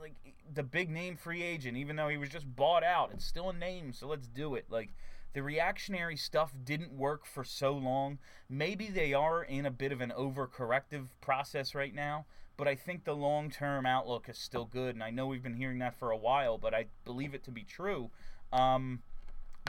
[0.00, 0.14] like
[0.52, 3.10] the big name free agent, even though he was just bought out.
[3.12, 4.66] It's still a name, so let's do it.
[4.68, 4.90] Like
[5.32, 8.18] the reactionary stuff didn't work for so long.
[8.48, 13.04] Maybe they are in a bit of an overcorrective process right now, but I think
[13.04, 14.94] the long term outlook is still good.
[14.94, 17.50] And I know we've been hearing that for a while, but I believe it to
[17.50, 18.10] be true.
[18.52, 19.02] Um,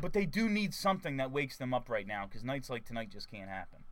[0.01, 3.09] but they do need something that wakes them up right now because nights like tonight
[3.09, 3.82] just can't happen.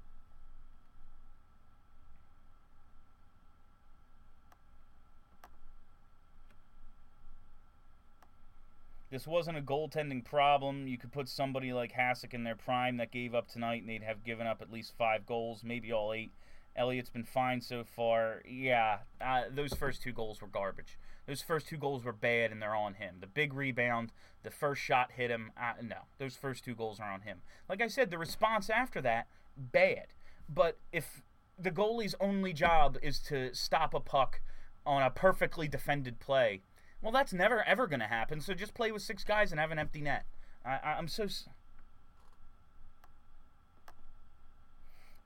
[9.11, 10.87] This wasn't a goaltending problem.
[10.87, 14.03] You could put somebody like Hasek in their prime that gave up tonight, and they'd
[14.03, 16.31] have given up at least five goals, maybe all eight.
[16.77, 18.41] Elliott's been fine so far.
[18.47, 20.97] Yeah, uh, those first two goals were garbage.
[21.27, 23.17] Those first two goals were bad, and they're on him.
[23.19, 25.51] The big rebound, the first shot hit him.
[25.57, 27.41] Uh, no, those first two goals are on him.
[27.67, 30.07] Like I said, the response after that, bad.
[30.47, 31.21] But if
[31.59, 34.39] the goalie's only job is to stop a puck
[34.85, 36.61] on a perfectly defended play,
[37.01, 38.41] well, that's never ever going to happen.
[38.41, 40.25] So just play with six guys and have an empty net.
[40.65, 41.27] I, I, am so.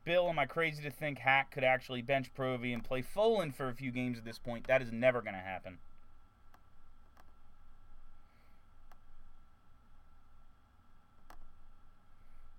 [0.06, 3.68] Bill, am I crazy to think Hack could actually bench Provy and play Folin for
[3.68, 4.68] a few games at this point?
[4.68, 5.80] That is never going to happen.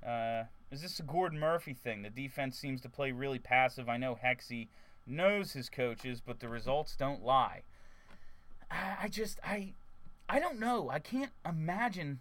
[0.05, 2.03] Uh, is this a Gordon Murphy thing?
[2.03, 3.89] The defense seems to play really passive.
[3.89, 4.69] I know Hexy
[5.07, 7.63] knows his coaches, but the results don't lie.
[8.71, 9.75] I just I
[10.29, 10.91] I don't know.
[10.91, 12.21] I can't imagine.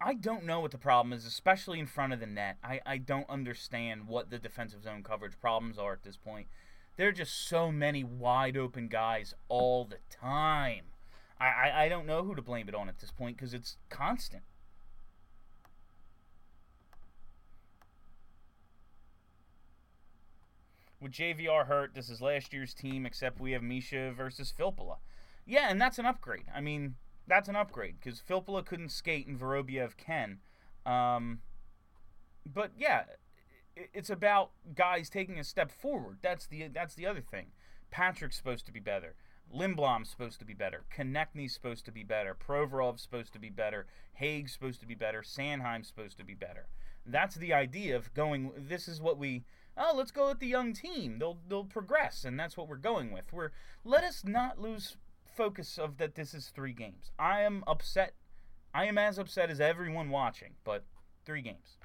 [0.00, 2.56] I don't know what the problem is, especially in front of the net.
[2.62, 6.46] I, I don't understand what the defensive zone coverage problems are at this point.
[6.96, 10.84] There are just so many wide open guys all the time.
[11.40, 13.76] I, I, I don't know who to blame it on at this point because it's
[13.90, 14.42] constant.
[21.00, 24.96] With JVR hurt, this is last year's team, except we have Misha versus Filppula.
[25.46, 26.46] Yeah, and that's an upgrade.
[26.54, 30.38] I mean, that's an upgrade because Filppula couldn't skate and Vorobyev can.
[30.84, 31.40] Um,
[32.44, 33.04] but yeah,
[33.76, 36.18] it's about guys taking a step forward.
[36.22, 37.48] That's the that's the other thing.
[37.90, 39.14] Patrick's supposed to be better.
[39.54, 40.84] Lindblom's supposed to be better.
[40.94, 42.34] Konecny's supposed to be better.
[42.34, 43.86] Provorov's supposed to be better.
[44.12, 45.22] Hagg's supposed to be better.
[45.22, 46.66] Sanheim's supposed to be better.
[47.06, 48.52] That's the idea of going.
[48.56, 49.44] This is what we
[49.78, 51.18] oh, let's go with the young team.
[51.18, 53.32] They'll they'll progress, and that's what we're going with.
[53.32, 53.50] We're
[53.84, 54.96] let us not lose
[55.36, 56.14] focus of that.
[56.14, 57.10] This is three games.
[57.18, 58.14] I am upset.
[58.74, 60.84] I am as upset as everyone watching, but
[61.24, 61.78] three games.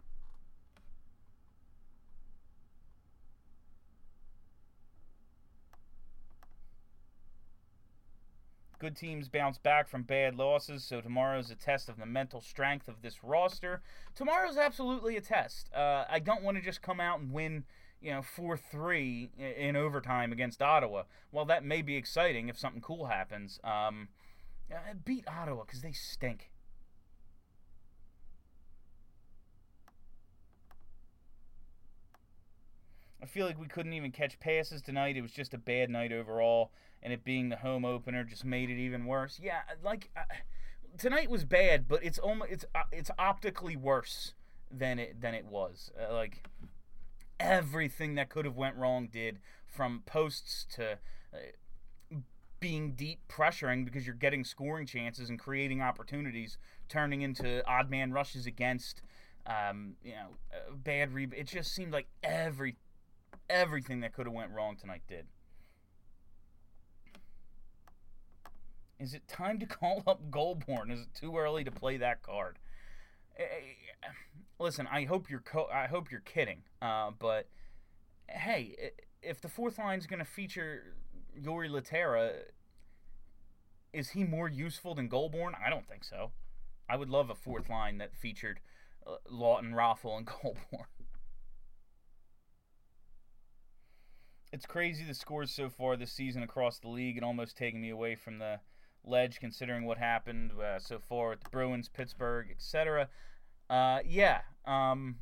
[8.83, 12.89] Good teams bounce back from bad losses, so tomorrow's a test of the mental strength
[12.89, 13.81] of this roster.
[14.13, 15.69] Tomorrow's absolutely a test.
[15.73, 17.63] Uh, I don't want to just come out and win
[18.03, 21.03] you know, 4 3 in overtime against Ottawa.
[21.31, 23.59] Well, that may be exciting if something cool happens.
[23.63, 24.09] Um,
[25.05, 26.49] beat Ottawa because they stink.
[33.21, 35.15] I feel like we couldn't even catch passes tonight.
[35.15, 38.69] It was just a bad night overall, and it being the home opener just made
[38.69, 39.39] it even worse.
[39.41, 40.23] Yeah, like uh,
[40.97, 44.33] tonight was bad, but it's almost it's uh, it's optically worse
[44.69, 45.89] than it than it was.
[45.97, 46.49] Uh, like
[47.39, 50.97] everything that could have went wrong did, from posts to
[51.33, 51.37] uh,
[52.59, 58.11] being deep pressuring because you're getting scoring chances and creating opportunities, turning into odd man
[58.13, 59.01] rushes against,
[59.45, 60.27] um, you know,
[60.75, 61.27] bad re.
[61.35, 62.77] It just seemed like every
[63.49, 65.25] everything that could have went wrong tonight did.
[68.99, 70.89] Is it time to call up Goulbourne?
[70.91, 72.59] Is it too early to play that card?
[74.59, 76.63] Listen, I hope you're co- I hope you're kidding.
[76.81, 77.49] Uh, but
[78.29, 80.95] hey, if the fourth line is going to feature
[81.41, 82.33] Jori Lehtera,
[83.91, 85.53] is he more useful than Goulbourne?
[85.65, 86.31] I don't think so.
[86.89, 88.59] I would love a fourth line that featured
[89.05, 90.87] uh, Laughton, Raffl, and Goulbourne.
[94.51, 97.89] It's crazy the scores so far this season across the league and almost taking me
[97.89, 98.59] away from the
[99.03, 103.09] ledge considering what happened uh, so far with the Bruins, Pittsburgh, etc.
[103.73, 105.15] Uh, yeah, um,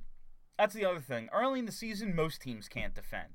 [0.59, 1.29] that's the other thing.
[1.31, 3.29] Early in the season, most teams can't defend.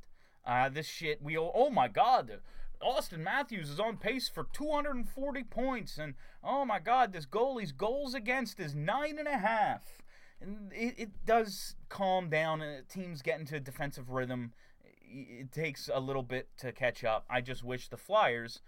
[0.45, 2.41] Uh, this shit, we oh my god,
[2.83, 8.13] Auston Matthews is on pace for 240 points, and oh my god, this goalie's goals
[8.13, 10.03] against is nine and a half.
[10.39, 12.61] And it, it does calm down.
[12.61, 14.53] and teams get into defensive rhythm.
[15.01, 17.25] It takes a little bit to catch up.
[17.31, 18.61] I just wish the Flyers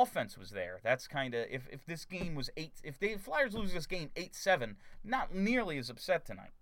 [0.00, 0.80] offense was there.
[0.82, 4.10] That's kind of if, if this game was eight if the Flyers lose this game
[4.16, 6.52] eight seven, not nearly as upset tonight.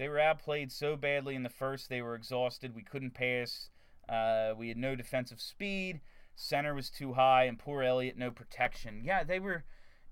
[0.00, 2.74] They were outplayed so badly in the first, they were exhausted.
[2.74, 3.68] We couldn't pass.
[4.08, 6.00] Uh, we had no defensive speed.
[6.34, 9.02] Center was too high, and poor Elliott, no protection.
[9.04, 9.64] Yeah, they were.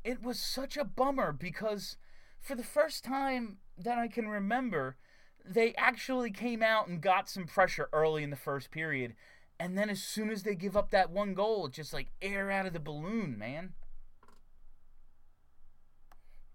[0.04, 1.96] It was such a bummer because
[2.40, 4.96] for the first time that I can remember,
[5.44, 9.14] they actually came out and got some pressure early in the first period.
[9.60, 12.50] And then as soon as they give up that one goal, it's just like air
[12.50, 13.74] out of the balloon, man.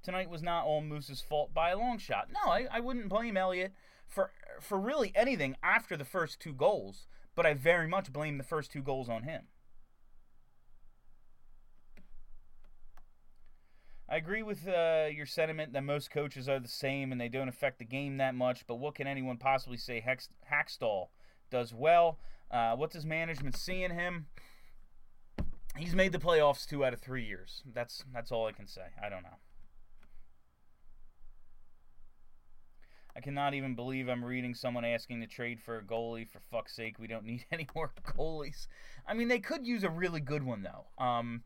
[0.03, 2.29] Tonight was not all Moose's fault by a long shot.
[2.31, 3.73] No, I, I wouldn't blame Elliott
[4.07, 8.43] for for really anything after the first two goals, but I very much blame the
[8.43, 9.43] first two goals on him.
[14.09, 17.47] I agree with uh, your sentiment that most coaches are the same and they don't
[17.47, 21.07] affect the game that much, but what can anyone possibly say Hex- Hakstol
[21.49, 22.19] does well?
[22.51, 24.27] Uh, what does management see in him?
[25.77, 27.63] He's made the playoffs two out of three years.
[27.73, 28.81] That's that's all I can say.
[29.03, 29.39] I don't know.
[33.15, 36.27] I cannot even believe I'm reading someone asking to trade for a goalie.
[36.27, 38.67] For fuck's sake, we don't need any more goalies.
[39.07, 41.03] I mean, they could use a really good one though.
[41.03, 41.43] Um,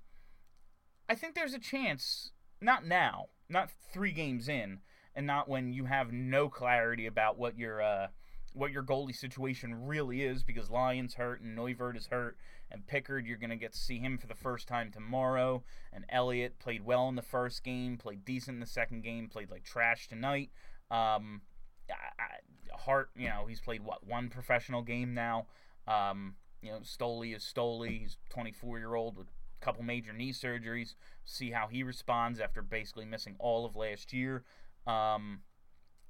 [1.08, 2.32] I think there's a chance.
[2.62, 4.80] Not now, not three games in,
[5.16, 8.08] and not when you have no clarity about what your uh,
[8.54, 12.38] what your goalie situation really is, because Lyon's hurt and Neuvirth is hurt,
[12.72, 16.60] and Pickard you're gonna get to see him for the first time tomorrow, and Elliott
[16.60, 20.08] played well in the first game, played decent in the second game, played like trash
[20.08, 20.50] tonight.
[20.90, 21.42] Um,
[21.90, 25.48] I, I, Hart, you know, he's played what one professional game now.
[25.88, 28.00] Um, you know, Stoli is Stoli.
[28.00, 29.28] He's 24 year old with
[29.60, 30.96] couple major knee surgeries.
[31.26, 34.44] See how he responds after basically missing all of last year.
[34.86, 35.42] Um,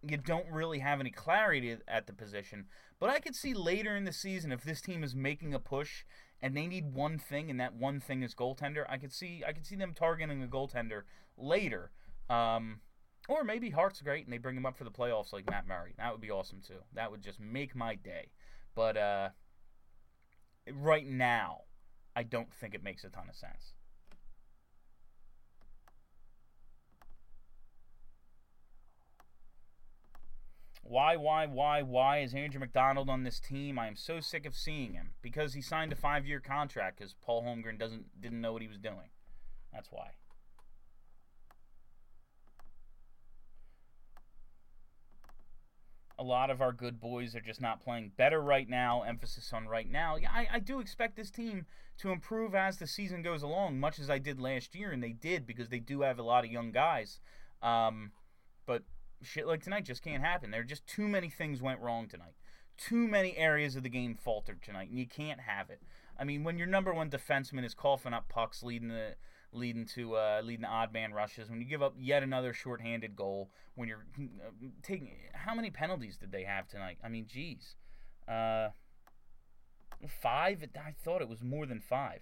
[0.07, 2.65] you don't really have any clarity at the position,
[2.99, 6.03] but I could see later in the season if this team is making a push
[6.41, 8.86] and they need one thing, and that one thing is goaltender.
[8.88, 11.01] I could see I could see them targeting a goaltender
[11.36, 11.91] later.
[12.29, 12.81] Um,
[13.27, 15.93] or maybe Hart's great and they bring him up for the playoffs like Matt Murray.
[15.97, 16.81] That would be awesome too.
[16.93, 18.29] That would just make my day.
[18.75, 19.29] But uh,
[20.71, 21.62] right now,
[22.17, 23.73] I don't think it makes a ton of sense.
[30.82, 33.77] Why, why, why, why is Andrew MacDonald on this team?
[33.77, 37.43] I am so sick of seeing him because he signed a five-year contract because Paul
[37.43, 39.12] Holmgren doesn't didn't know what he was doing.
[39.71, 40.13] That's why.
[46.19, 49.03] A lot of our good boys are just not playing better right now.
[49.03, 50.15] Emphasis on right now.
[50.15, 51.65] Yeah, I, I do expect this team
[51.99, 55.12] to improve as the season goes along, much as I did last year, and they
[55.12, 57.19] did because they do have a lot of young guys.
[57.62, 58.12] Um,
[58.65, 58.84] but
[59.21, 60.51] shit like tonight just can't happen.
[60.51, 62.36] There are just too many things went wrong tonight.
[62.77, 65.82] Too many areas of the game faltered tonight, and you can't have it.
[66.19, 69.15] I mean, when your number one defenseman is coughing up pucks, leading the
[69.52, 71.50] leading to uh, leading odd man rushes.
[71.50, 76.17] When you give up yet another shorthanded goal, when you're uh, taking how many penalties
[76.17, 76.98] did they have tonight?
[77.04, 77.75] I mean, geez,
[78.27, 78.69] uh,
[80.21, 80.63] five.
[80.75, 82.21] I thought it was more than five.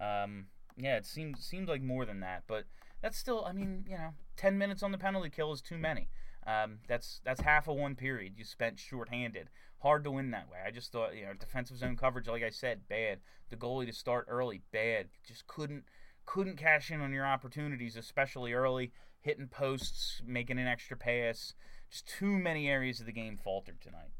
[0.00, 0.46] Um,
[0.76, 2.64] yeah, it seemed seemed like more than that, but
[3.02, 3.44] that's still.
[3.44, 6.08] I mean, you know, ten minutes on the penalty kill is too many.
[6.46, 9.50] Um, that's that's half of one period you spent shorthanded.
[9.80, 10.58] Hard to win that way.
[10.66, 13.20] I just thought, you know, defensive zone coverage, like I said, bad.
[13.50, 15.08] The goalie to start early, bad.
[15.26, 15.84] Just couldn't
[16.28, 21.54] couldn't cash in on your opportunities, especially early, hitting posts, making an extra pass.
[21.90, 24.12] Just too many areas of the game faltered tonight.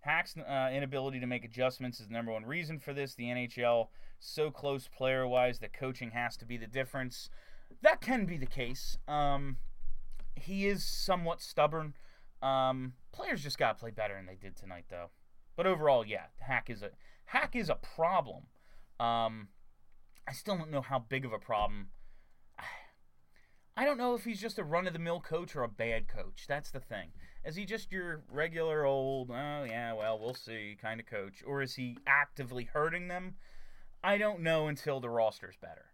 [0.00, 3.14] Hack's uh, inability to make adjustments is the number one reason for this.
[3.14, 3.88] The NHL
[4.20, 7.28] so close player wise that coaching has to be the difference.
[7.82, 8.98] That can be the case.
[9.08, 9.56] Um,
[10.36, 11.94] he is somewhat stubborn.
[12.40, 15.10] Um, players just got to play better than they did tonight, though.
[15.56, 16.90] But overall, yeah, Hack is a
[17.24, 18.44] Hack is a problem.
[19.00, 19.48] Um,
[20.28, 21.88] I still don't know how big of a problem.
[23.76, 26.06] I don't know if he's just a run of the mill coach or a bad
[26.06, 26.44] coach.
[26.46, 27.08] That's the thing.
[27.44, 31.42] Is he just your regular old, oh yeah, well, we'll see kind of coach?
[31.46, 33.36] Or is he actively hurting them?
[34.04, 35.86] I don't know until the roster's better.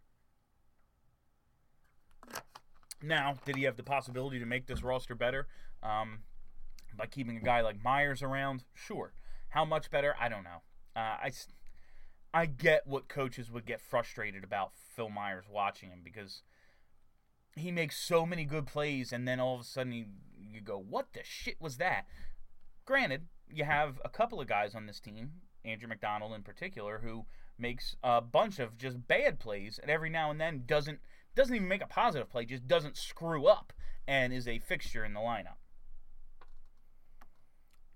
[3.01, 5.47] Now, did he have the possibility to make this roster better
[5.83, 6.21] um,
[6.97, 8.65] by keeping a guy like Myers around?
[8.75, 9.13] Sure.
[9.51, 10.17] How much better?
[10.21, 10.63] I don't know.
[10.97, 11.31] Uh, I,
[12.33, 16.43] I get what coaches would get frustrated about Phil Myers watching him because
[17.57, 20.07] he makes so many good plays, and then all of a sudden you,
[20.39, 22.07] you go, "What the shit was that?"
[22.85, 27.27] Granted, you have a couple of guys on this team, Andrew MacDonald in particular, who
[27.57, 31.01] makes a bunch of just bad plays, and every now and then doesn't
[31.35, 33.73] doesn't even make a positive play, just doesn't screw up,
[34.07, 35.59] and is a fixture in the lineup.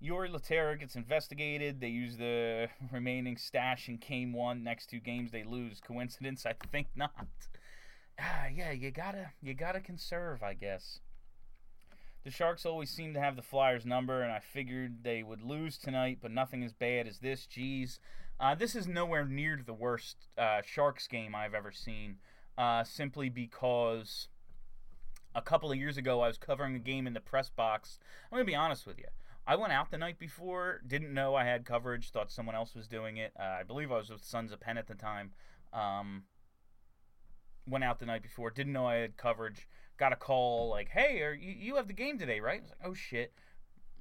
[0.03, 1.79] Jori Lehtera gets investigated.
[1.79, 4.63] They use the remaining stash in game one.
[4.63, 5.79] Next two games they lose.
[5.79, 6.45] Coincidence?
[6.45, 7.13] I think not.
[8.19, 10.99] Ah, yeah, you gotta you gotta conserve, I guess.
[12.23, 15.77] The Sharks always seem to have the Flyers number, and I figured they would lose
[15.77, 17.47] tonight, but nothing as bad as this.
[17.47, 17.99] Jeez,
[18.39, 22.17] uh, this is nowhere near the worst uh, Sharks game I've ever seen.
[22.57, 24.27] Uh, simply because
[25.33, 27.99] a couple of years ago I was covering a game in the press box.
[28.31, 29.07] I'm gonna be honest with you.
[29.45, 32.87] I went out the night before, didn't know I had coverage, thought someone else was
[32.87, 33.33] doing it.
[33.37, 35.31] Uh, I believe I was with Sons of Penn at the time.
[35.73, 36.23] Um,
[37.67, 39.67] went out the night before, didn't know I had coverage.
[39.97, 42.69] Got a call like, "Hey, are you, you have the game today, right?" I was
[42.69, 43.33] like, "Oh shit!"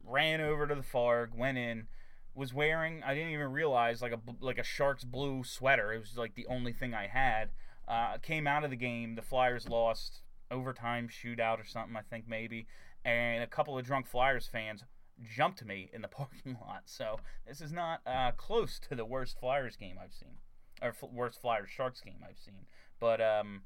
[0.05, 1.87] Ran over to the Farg, went in,
[2.35, 3.03] was wearing.
[3.03, 5.93] I didn't even realize like a like a Sharks blue sweater.
[5.93, 7.51] It was like the only thing I had.
[7.87, 9.17] Uh, came out of the game.
[9.17, 11.97] The Flyers lost overtime shootout or something.
[11.97, 12.67] I think maybe,
[13.05, 14.85] and a couple of drunk Flyers fans
[15.21, 16.83] jumped me in the parking lot.
[16.87, 20.39] So this is not uh, close to the worst Flyers game I've seen,
[20.81, 22.67] or f- worst Flyers Sharks game I've seen.
[23.01, 23.63] But um,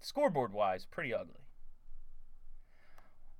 [0.00, 1.40] scoreboard wise, pretty ugly.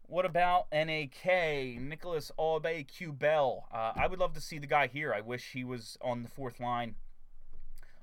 [0.06, 3.64] What about NAK, Nicolas Aube-Kubel?
[3.72, 5.14] Uh, I would love to see the guy here.
[5.14, 6.96] I wish he was on the fourth line.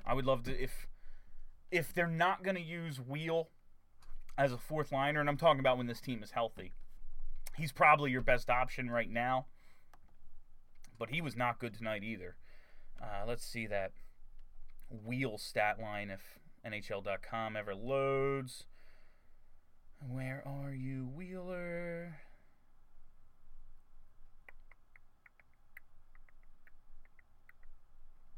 [0.03, 0.87] I would love to if
[1.69, 3.49] if they're not going to use Weal
[4.37, 6.73] as a fourth liner, and I'm talking about when this team is healthy
[7.57, 9.45] he's probably your best option right now.
[10.97, 12.35] But he was not good tonight either.
[13.01, 13.93] Uh, let's see that
[14.89, 18.65] Weal stat line if NHL.com ever loads.
[19.99, 22.17] Where are you, Wheeler?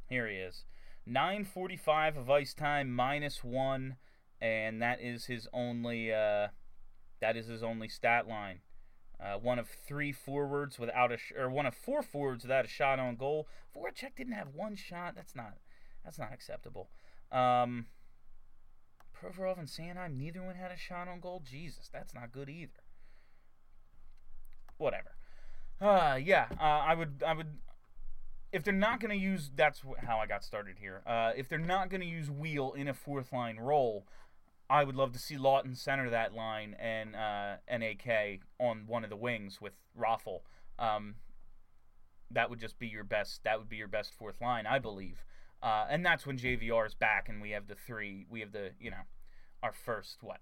[0.07, 0.65] Here he is.
[1.05, 3.95] 945 of ice time minus one,
[4.39, 6.49] and that is his only uh,
[7.19, 8.59] that is his only stat line.
[9.23, 12.67] Uh, one of three forwards without a sh- or one of four forwards without a
[12.67, 13.47] shot on goal.
[13.73, 15.15] Voracek didn't have one shot.
[15.15, 15.53] That's not
[16.03, 16.89] that's not acceptable.
[17.31, 17.85] Um,
[19.15, 21.41] Provorov and Sanheim, neither one had a shot on goal.
[21.49, 22.83] Jesus, that's not good either.
[24.77, 25.15] Whatever.
[25.79, 27.47] Uh, yeah, uh, I would I would
[28.51, 31.01] if they're not going to use that's how I got started here.
[31.07, 34.05] Uh, if they're not going to use Weal in a fourth line role,
[34.73, 39.11] I would love to see Laughton center that line and uh, NAK on one of
[39.11, 40.39] the wings with Raffl.
[40.79, 41.13] Um,
[42.31, 43.43] that would just be your best.
[43.43, 45.23] That would be your best fourth line, I believe.
[45.61, 48.25] Uh, and that's when JVR is back, and we have the three.
[48.31, 49.05] We have the you know,
[49.61, 50.39] our first what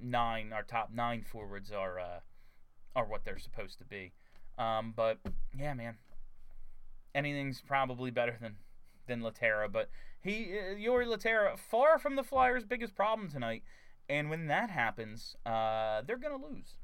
[0.00, 0.52] nine.
[0.52, 2.20] Our top nine forwards are uh,
[2.96, 4.12] are what they're supposed to be.
[4.58, 5.18] Um, but
[5.56, 5.98] yeah, man,
[7.14, 8.56] anything's probably better than
[9.08, 9.90] than Lehtera, but
[10.20, 13.62] he uh, Jori Lehtera far from the Flyers' biggest problem tonight,
[14.08, 16.76] and when that happens, uh, they're gonna lose.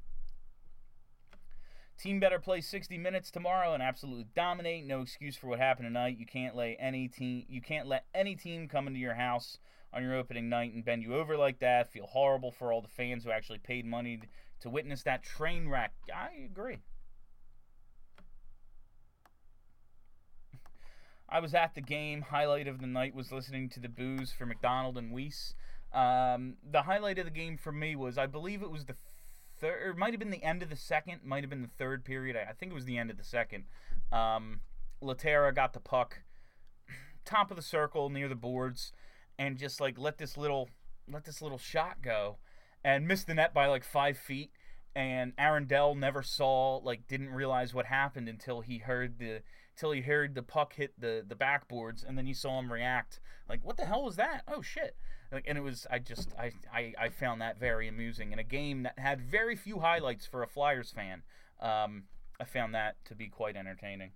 [1.96, 4.84] Team better play 60 minutes tomorrow and absolutely dominate.
[4.84, 6.18] No excuse for what happened tonight.
[6.18, 7.44] You can't lay any team.
[7.48, 9.58] You can't let any team come into your house
[9.92, 11.92] on your opening night and bend you over like that.
[11.92, 14.20] Feel horrible for all the fans who actually paid money
[14.60, 15.92] to witness that train wreck.
[16.12, 16.78] I agree.
[21.34, 22.22] I was at the game.
[22.22, 25.54] Highlight of the night was listening to the boos for MacDonald and Weise.
[25.92, 28.94] Um, the highlight of the game for me was, I believe it was the
[29.60, 32.36] third, might have been the end of the second, might have been the third period.
[32.36, 33.64] I, I think it was the end of the second.
[34.12, 34.60] Um,
[35.02, 36.20] Lehtera got the puck,
[37.24, 38.92] top of the circle near the boards,
[39.36, 40.68] and just like let this little
[41.12, 42.38] let this little shot go
[42.84, 44.52] and missed the net by like five feet.
[44.94, 49.42] And Aaron Dell never saw, like, didn't realize what happened until he heard the
[49.74, 53.20] until he heard the puck hit the the backboards, and then you saw him react
[53.48, 54.42] like, "What the hell was that?
[54.48, 54.96] Oh shit!"
[55.32, 58.44] Like, and it was I just I, I I found that very amusing in a
[58.44, 61.22] game that had very few highlights for a Flyers fan.
[61.60, 62.04] Um,
[62.40, 64.12] I found that to be quite entertaining.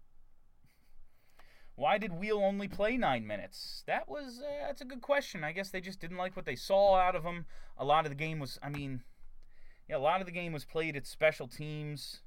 [1.74, 3.84] Why did Weal only play nine minutes?
[3.86, 5.44] That was uh, that's a good question.
[5.44, 7.46] I guess they just didn't like what they saw out of him.
[7.76, 9.02] A lot of the game was, I mean,
[9.88, 12.20] yeah, a lot of the game was played at special teams.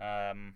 [0.00, 0.54] Um,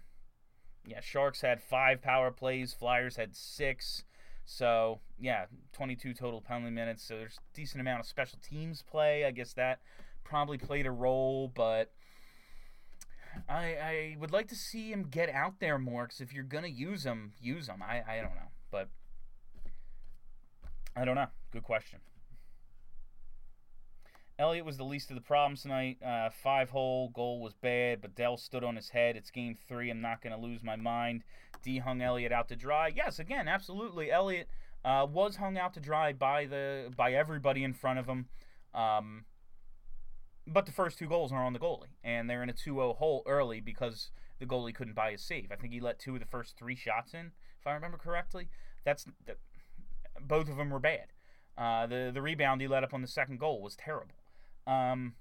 [0.85, 4.05] yeah, Sharks had five power plays, Flyers had six.
[4.47, 7.07] So yeah, 22 total penalty minutes.
[7.07, 9.25] So there's a decent amount of special teams play.
[9.25, 9.81] I guess that
[10.25, 11.93] probably played a role, but
[13.49, 16.69] I, I would like to see him get out there more because if you're gonna
[16.69, 17.83] use him, use him.
[17.83, 18.89] I, I don't know, but
[20.97, 21.29] I don't know.
[21.53, 22.01] Good question.
[24.41, 25.99] Elliott was the least of the problems tonight.
[26.03, 29.15] Uh, five hole goal was bad, but Dell stood on his head.
[29.15, 29.91] It's game three.
[29.91, 31.25] I'm not going to lose my mind.
[31.63, 32.89] D hung Elliott out to dry.
[32.89, 34.11] Yes, again, absolutely.
[34.11, 34.49] Elliott
[34.83, 38.29] uh, was hung out to dry by the by everybody in front of him.
[38.75, 39.27] Um,
[40.47, 43.23] but the first two goals are on the goalie, and they're in a 2-0 hole
[43.27, 45.53] early because the goalie couldn't buy a save.
[45.53, 48.49] I think he let two of the first three shots in, if I remember correctly.
[48.87, 49.37] That's that,
[50.19, 51.13] both of them were bad.
[51.59, 54.15] Uh, the the rebound he let up on the second goal was terrible.
[54.67, 55.15] Um,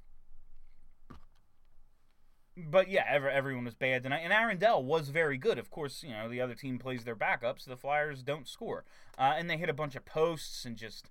[2.58, 5.58] but yeah, every, everyone was bad tonight, and Aaron Dell was very good.
[5.58, 7.62] Of course, you know the other team plays their backups.
[7.62, 8.86] So the Flyers don't score,
[9.18, 11.10] uh, and they hit a bunch of posts and just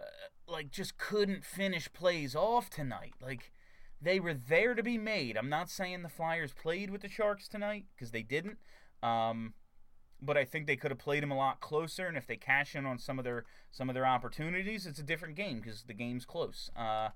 [0.00, 0.04] uh,
[0.50, 3.14] like just couldn't finish plays off tonight.
[3.20, 3.52] Like
[4.00, 5.36] they were there to be made.
[5.36, 8.58] I'm not saying the Flyers played with the Sharks tonight because they didn't.
[9.02, 9.54] Um,
[10.22, 12.06] but I think they could have played them a lot closer.
[12.06, 15.04] And if they cash in on some of their some of their opportunities, it's a
[15.04, 16.70] different game because the game's close.
[16.76, 17.10] Uh,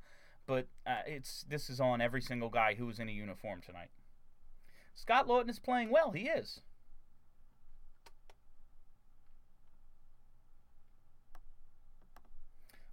[0.47, 3.90] but uh, it's this is on every single guy who was in a uniform tonight.
[4.95, 6.12] Scott Laughton is playing well.
[6.12, 6.61] He is.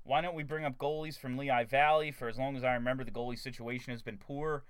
[0.04, 2.12] Why don't we bring up goalies from Lehigh Valley?
[2.12, 4.64] For as long as I remember, the goalie situation has been poor.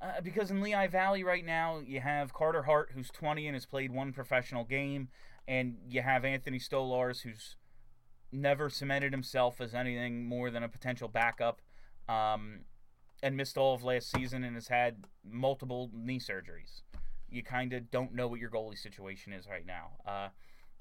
[0.00, 3.66] Uh, because in Lehigh Valley right now, you have Carter Hart, who's 20 and has
[3.66, 5.08] played one professional game,
[5.46, 7.56] and you have Anthony Stolarz, who's
[8.32, 11.60] never cemented himself as anything more than a potential backup,
[12.08, 12.60] um,
[13.22, 16.82] and missed all of last season and has had multiple knee surgeries.
[17.30, 19.92] You kind of don't know what your goalie situation is right now.
[20.06, 20.28] Uh,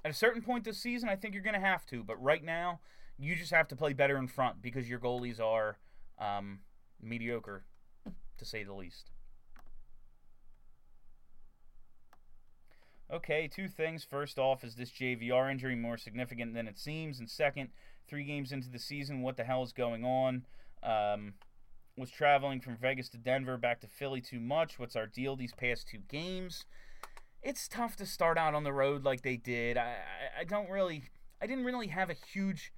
[0.03, 2.43] at a certain point this season, I think you're going to have to, but right
[2.43, 2.80] now,
[3.17, 5.78] you just have to play better in front because your goalies are
[6.19, 6.59] um,
[7.01, 7.63] mediocre,
[8.38, 9.11] to say the least.
[13.13, 14.05] Okay, two things.
[14.05, 17.19] First off, is this JVR injury more significant than it seems?
[17.19, 17.69] And second,
[18.07, 20.45] three games into the season, what the hell is going on?
[20.84, 21.34] Um,
[21.97, 24.79] was traveling from Vegas to Denver back to Philly too much?
[24.79, 26.65] What's our deal these past two games?
[27.43, 29.77] It's tough to start out on the road like they did.
[29.77, 29.82] I,
[30.38, 31.03] I, I don't really,
[31.41, 32.71] I didn't really have a huge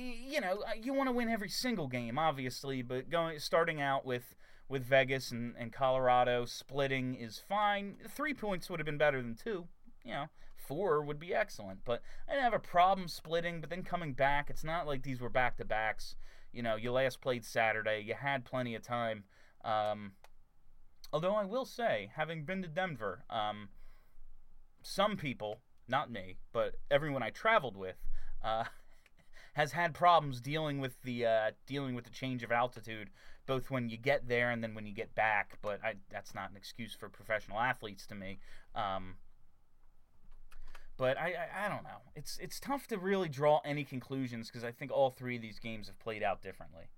[0.00, 4.04] you know, uh, you want to win every single game, obviously, but going starting out
[4.04, 4.34] with
[4.68, 7.96] with Vegas and, and Colorado splitting is fine.
[8.08, 9.66] Three points would have been better than two.
[10.04, 10.24] You know,
[10.56, 11.80] four would be excellent.
[11.84, 15.20] But I didn't have a problem splitting, but then coming back, it's not like these
[15.20, 16.14] were back to backs.
[16.52, 19.24] You know, you last played Saturday, you had plenty of time.
[19.64, 20.12] Um,
[21.12, 23.68] although I will say, having been to Denver, um,
[24.82, 27.96] some people, not me, but everyone I traveled with,
[28.42, 28.64] uh,
[29.54, 33.10] has had problems dealing with the uh, dealing with the change of altitude,
[33.46, 35.58] both when you get there and then when you get back.
[35.62, 38.38] But I, that's not an excuse for professional athletes to me.
[38.74, 39.16] Um,
[41.00, 42.02] but I, I, I don't know.
[42.14, 45.58] It's it's tough to really draw any conclusions because I think all three of these
[45.58, 46.90] games have played out differently.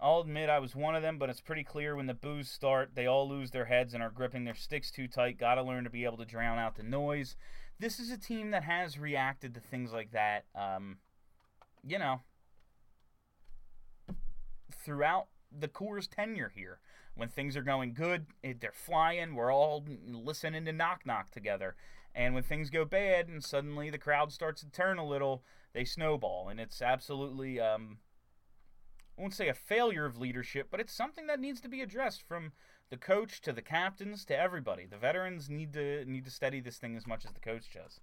[0.00, 2.90] I'll admit I was one of them, but it's pretty clear when the boos start,
[2.94, 5.38] they all lose their heads and are gripping their sticks too tight.
[5.38, 7.36] Got to learn to be able to drown out the noise
[7.78, 10.44] this is a team that has reacted to things like that.
[10.54, 10.98] Um,
[11.86, 12.20] you know,
[14.84, 15.26] throughout
[15.56, 16.78] the Coors tenure here,
[17.14, 19.34] when things are going good, they're flying.
[19.34, 21.76] We're all listening to Knock Knock together.
[22.14, 25.84] And when things go bad and suddenly the crowd starts to turn a little, they
[25.84, 26.48] snowball.
[26.48, 27.98] And it's absolutely, um,
[29.18, 32.22] I won't say a failure of leadership, but it's something that needs to be addressed
[32.22, 32.52] from
[32.90, 34.86] the coach to the captains to everybody.
[34.86, 38.00] The veterans need to need to study this thing as much as the coach does.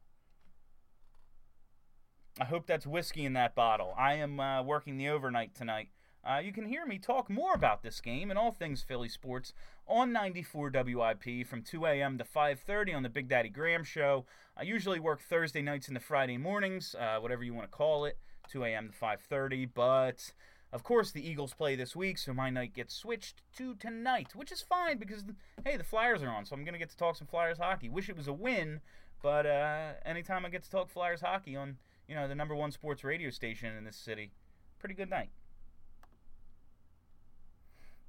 [2.39, 3.93] I hope that's whiskey in that bottle.
[3.97, 5.89] I am uh, working the overnight tonight.
[6.23, 9.53] Uh, you can hear me talk more about this game and all things Philly sports
[9.87, 12.17] on 94 WIP from 2 a.m.
[12.19, 14.25] to 5:30 on the Big Daddy Graham Show.
[14.55, 18.05] I usually work Thursday nights and the Friday mornings, uh, whatever you want to call
[18.05, 18.19] it,
[18.49, 18.89] 2 a.m.
[18.89, 19.65] to 5:30.
[19.73, 20.31] But
[20.71, 24.51] of course, the Eagles play this week, so my night gets switched to tonight, which
[24.51, 25.23] is fine because
[25.65, 27.89] hey, the Flyers are on, so I'm gonna get to talk some Flyers hockey.
[27.89, 28.81] Wish it was a win,
[29.23, 32.71] but uh, anytime I get to talk Flyers hockey on you know the number one
[32.71, 34.31] sports radio station in this city,
[34.79, 35.31] pretty good night.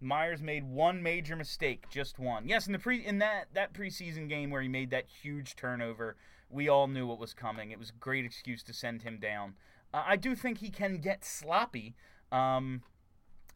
[0.02, 2.48] Myers made one major mistake, just one.
[2.48, 6.16] Yes, in the pre in that that preseason game where he made that huge turnover,
[6.50, 7.70] we all knew what was coming.
[7.70, 9.54] It was a great excuse to send him down.
[9.94, 11.94] Uh, I do think he can get sloppy,
[12.30, 12.82] um,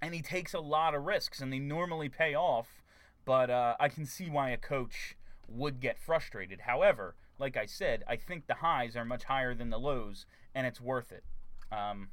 [0.01, 2.83] and he takes a lot of risks, and they normally pay off.
[3.25, 5.17] But uh, I can see why a coach
[5.49, 6.61] would get frustrated.
[6.63, 10.67] However, like I said, I think the highs are much higher than the lows, and
[10.67, 11.25] it's worth it.
[11.73, 12.09] Um,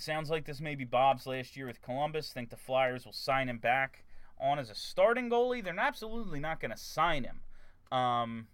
[0.00, 2.32] Sounds like this may be Bob's last year with Columbus.
[2.32, 4.04] Think the Flyers will sign him back
[4.40, 5.62] on as a starting goalie.
[5.62, 7.40] They're absolutely not going to sign him.
[7.92, 8.46] Um,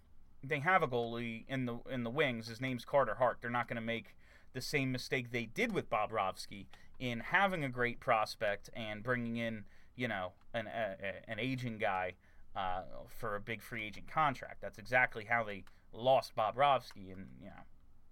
[0.43, 2.47] they have a goalie in the in the wings.
[2.47, 3.37] His name's Carter Hart.
[3.41, 4.15] They're not going to make
[4.53, 6.65] the same mistake they did with Bobrovsky
[6.99, 9.63] in having a great prospect and bringing in
[9.95, 12.15] you know an a, an aging guy
[12.55, 14.61] uh, for a big free agent contract.
[14.61, 17.63] That's exactly how they lost Bobrovsky, and you know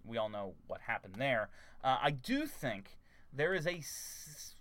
[0.06, 1.50] we all know what happened there.
[1.84, 2.98] Uh, I do think
[3.36, 4.56] there is a s-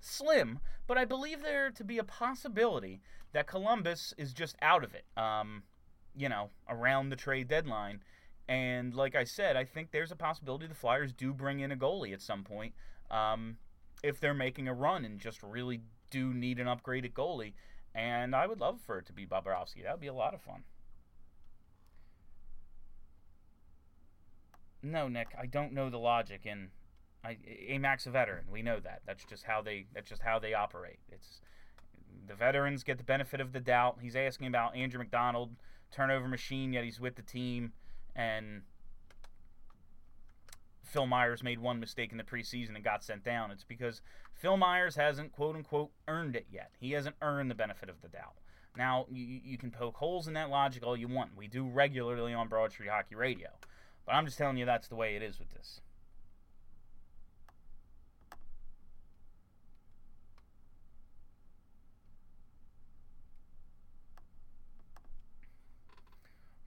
[0.00, 3.00] slim, but I believe there to be a possibility
[3.32, 5.04] that Columbus is just out of it.
[5.16, 5.62] Um,
[6.18, 8.00] you know, around the trade deadline.
[8.48, 11.76] And like I said, I think there's a possibility the Flyers do bring in a
[11.76, 12.74] goalie at some point
[13.10, 13.58] um,
[14.02, 17.52] if they're making a run and just really do need an upgraded goalie.
[17.94, 19.82] And I would love for it to be Bobrovsky.
[19.84, 20.64] That would be a lot of fun.
[24.82, 26.70] No, Nick, I don't know the logic in
[27.28, 27.36] I,
[27.68, 28.44] Amac's a veteran.
[28.50, 29.02] We know that.
[29.06, 29.86] That's just how they.
[29.94, 30.98] That's just how they operate.
[31.12, 31.40] It's
[32.26, 33.98] the veterans get the benefit of the doubt.
[34.00, 35.50] He's asking about Andrew MacDonald,
[35.90, 37.72] turnover machine, yet he's with the team,
[38.16, 38.62] and
[40.82, 43.50] Phil Myers made one mistake in the preseason and got sent down.
[43.50, 44.00] It's because
[44.32, 46.70] Phil Myers hasn't quote unquote earned it yet.
[46.80, 48.36] He hasn't earned the benefit of the doubt.
[48.76, 51.36] Now you, you can poke holes in that logic all you want.
[51.36, 53.48] We do regularly on Broad Street Hockey Radio,
[54.06, 55.80] but I'm just telling you that's the way it is with this.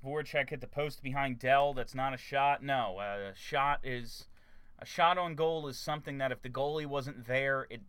[0.06, 1.74] Voracek hit the post behind Dell.
[1.74, 2.64] That's not a shot.
[2.64, 4.26] No, a shot is
[4.80, 7.82] a shot on goal is something that if the goalie wasn't there, it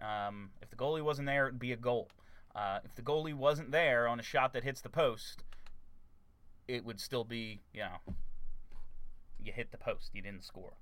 [0.00, 2.08] um, if the goalie wasn't there, it'd be a goal.
[2.54, 5.44] Uh, if the goalie wasn't there on a shot that hits the post,
[6.66, 8.14] it would still be you know
[9.42, 10.72] you hit the post, you didn't score.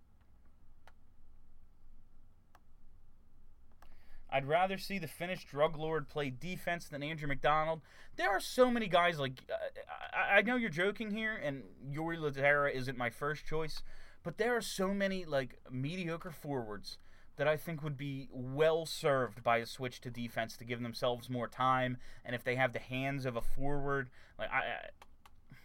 [4.32, 7.80] I'd rather see the Finnish drug lord play defense than Andrew MacDonald.
[8.16, 11.62] There are so many guys like uh, I, I, know you're joking here, and
[11.92, 13.82] Jori Lehtera isn't my first choice,
[14.22, 16.98] but there are so many like mediocre forwards
[17.36, 21.30] that I think would be well served by a switch to defense to give themselves
[21.30, 25.56] more time, and if they have the hands of a forward, like I, I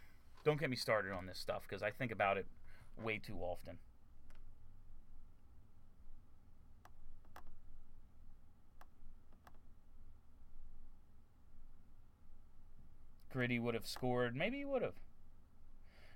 [0.43, 2.47] don't get me started on this stuff because I think about it
[3.01, 3.77] way too often.
[13.35, 14.33] Gritty would have scored.
[14.33, 14.93] Maybe he would have.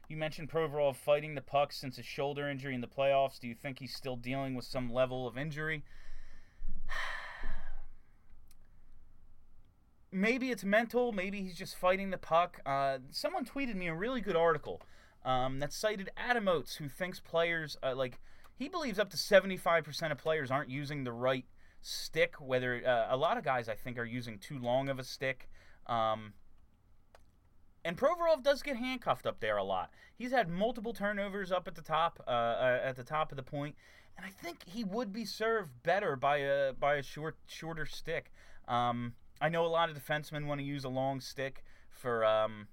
[0.08, 3.42] You mentioned Provorov fighting the puck since his shoulder injury in the playoffs.
[3.42, 5.84] Do you think he's still dealing with some level of injury?
[10.14, 11.12] maybe it's mental.
[11.12, 12.62] Maybe he's just fighting the puck.
[12.66, 14.82] Uh, someone tweeted me a really good article
[15.26, 18.18] um, that cited Adam Oates, who thinks players uh, like
[18.56, 21.46] he believes up to seventy five percent of players aren't using the right
[21.82, 22.36] stick.
[22.40, 25.50] Whether uh, a lot of guys I think are using too long of a stick.
[25.86, 26.34] Um,
[27.84, 29.92] and Provorov does get handcuffed up there a lot.
[30.18, 33.44] He's had multiple turnovers up at the top, uh, uh, at the top of the
[33.44, 33.76] point,
[34.18, 38.32] and I think he would be served better by a by a short shorter stick.
[38.68, 42.26] Um, I know a lot of defensemen want to use a long stick for.
[42.26, 42.68] Um,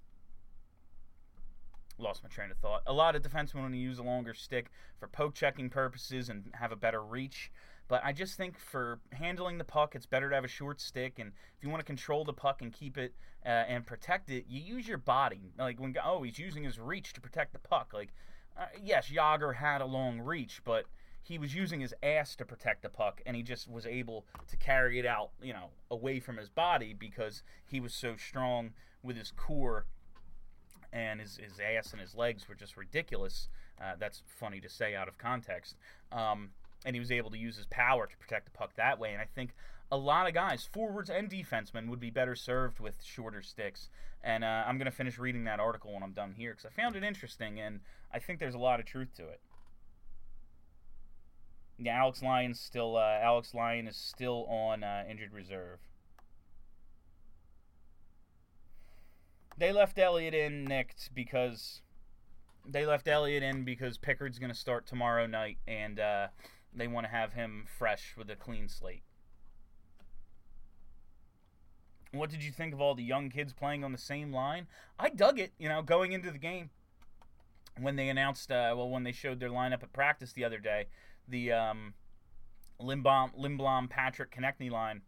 [1.99, 2.83] lost my train of thought.
[2.87, 6.51] A lot of defensemen want to use a longer stick for poke checking purposes and
[6.53, 7.51] have a better reach.
[7.89, 11.19] But I just think for handling the puck, it's better to have a short stick.
[11.19, 13.15] And if you want to control the puck and keep it
[13.45, 15.53] uh, and protect it, you use your body.
[15.59, 17.93] Like when oh he's using his reach to protect the puck.
[17.95, 18.13] Like
[18.59, 20.87] uh, yes, Jagr had a long reach, but
[21.23, 24.57] he was using his ass to protect the puck, and he just was able to
[24.57, 28.71] carry it out, you know, away from his body because he was so strong
[29.03, 29.87] with his core
[30.93, 33.49] and his, his ass and his legs were just ridiculous.
[33.81, 35.77] Uh, that's funny to say out of context.
[36.13, 36.51] Um,
[36.87, 39.13] and he was able to use his power to protect the puck that way.
[39.13, 39.51] And I think
[39.91, 43.91] a lot of guys, forwards and defensemen, would be better served with shorter sticks.
[44.23, 46.81] And uh, I'm going to finish reading that article when I'm done here because I
[46.81, 47.81] found it interesting and
[48.15, 49.41] I think there's a lot of truth to it.
[51.79, 55.79] Yeah, Alex Lyon's still uh, Alex Lyon is still on uh, injured reserve.
[59.59, 61.83] They left Elliott in nicked because
[62.67, 66.29] they left Elliott in because Pickard's going to start tomorrow night, and uh,
[66.77, 69.03] they want to have him fresh with a clean slate.
[72.13, 74.67] What did you think of all the young kids playing on the same line?
[74.99, 76.71] I dug it, you know, going into the game.
[77.79, 80.87] When they announced, uh, well, when they showed their lineup at practice the other day,
[81.29, 81.95] the um,
[82.81, 85.03] Lindblom, Patrick, Konecny line.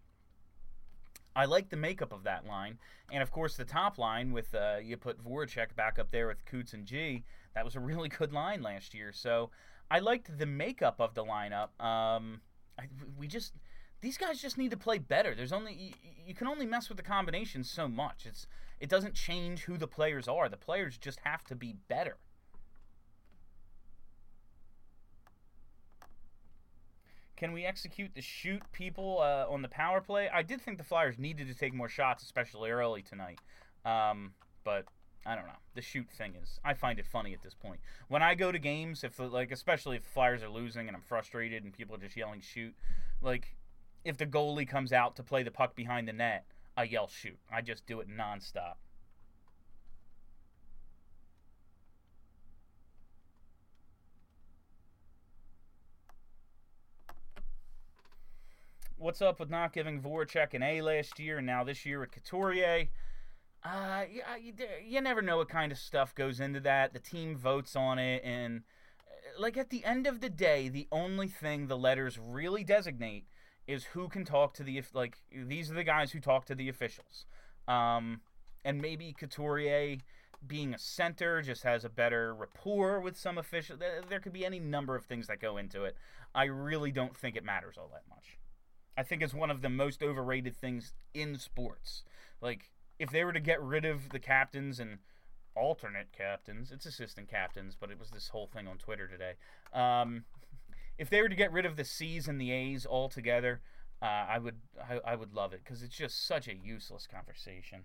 [1.34, 2.78] I like the makeup of that line,
[3.12, 6.44] and of course the top line with uh, you put Voracek back up there with
[6.44, 7.24] Coots and G.
[7.54, 9.12] That was a really good line last year.
[9.12, 9.50] So
[9.90, 11.68] I liked the makeup of the lineup.
[11.82, 12.40] Um,
[12.78, 13.54] I, we just
[14.00, 15.34] these guys just need to play better.
[15.34, 15.92] There's only you,
[16.26, 18.26] you can only mess with the combinations so much.
[18.26, 18.46] It's
[18.80, 20.48] it doesn't change who the players are.
[20.48, 22.16] The players just have to be better.
[27.36, 30.28] Can we execute the shoot people uh, on the power play?
[30.28, 33.38] I did think the Flyers needed to take more shots, especially early tonight.
[33.84, 34.32] Um,
[34.64, 34.86] but
[35.26, 35.52] I don't know.
[35.74, 37.80] The shoot thing is, I find it funny at this point.
[38.08, 41.64] When I go to games, if like especially if Flyers are losing and I'm frustrated
[41.64, 42.74] and people are just yelling shoot,
[43.20, 43.56] like
[44.04, 46.46] if the goalie comes out to play the puck behind the net,
[46.76, 47.38] I yell shoot.
[47.52, 48.74] I just do it nonstop.
[58.96, 62.10] What's up with not giving Voracek an A last year and now this year with
[62.10, 62.88] Couturier?
[63.64, 64.04] Uh,
[64.40, 64.52] you,
[64.86, 66.92] you never know what kind of stuff goes into that.
[66.92, 68.62] The team votes on it, and
[69.06, 73.26] uh, like at the end of the day, the only thing the letters really designate
[73.66, 75.18] is who can talk to the like.
[75.32, 77.26] These are the guys who talk to the officials.
[77.66, 78.20] Um,
[78.64, 79.98] and maybe Couturier
[80.46, 83.80] being a center just has a better rapport with some officials.
[84.08, 85.96] There could be any number of things that go into it.
[86.34, 88.38] I really don't think it matters all that much.
[88.96, 92.04] I think it's one of the most overrated things in sports.
[92.40, 94.98] Like, if they were to get rid of the captains and
[95.54, 99.34] alternate captains, it's assistant captains, but it was this whole thing on Twitter today.
[99.72, 100.24] Um,
[100.98, 103.60] if they were to get rid of the C's and the A's altogether,
[104.00, 107.84] uh, I would I, I would love it because it's just such a useless conversation.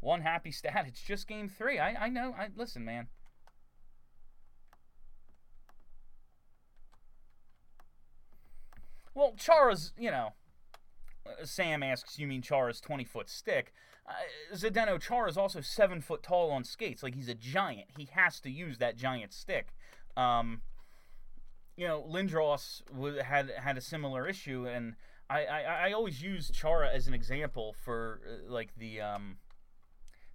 [0.00, 0.84] One happy stat.
[0.86, 1.78] It's just game three.
[1.78, 2.34] I I know.
[2.38, 3.08] I listen, man.
[9.14, 10.34] Well, Chara's, you know,
[11.44, 13.72] Sam asks, you mean Chara's 20 foot stick?
[14.06, 14.12] Uh,
[14.54, 17.02] Zdeno Chara is also seven foot tall on skates.
[17.02, 17.88] Like he's a giant.
[17.96, 19.68] He has to use that giant stick.
[20.16, 20.60] Um,
[21.76, 22.82] you know, Lindros
[23.22, 24.94] had had a similar issue, and
[25.28, 29.38] I, I, I always use Chara as an example for uh, like the um,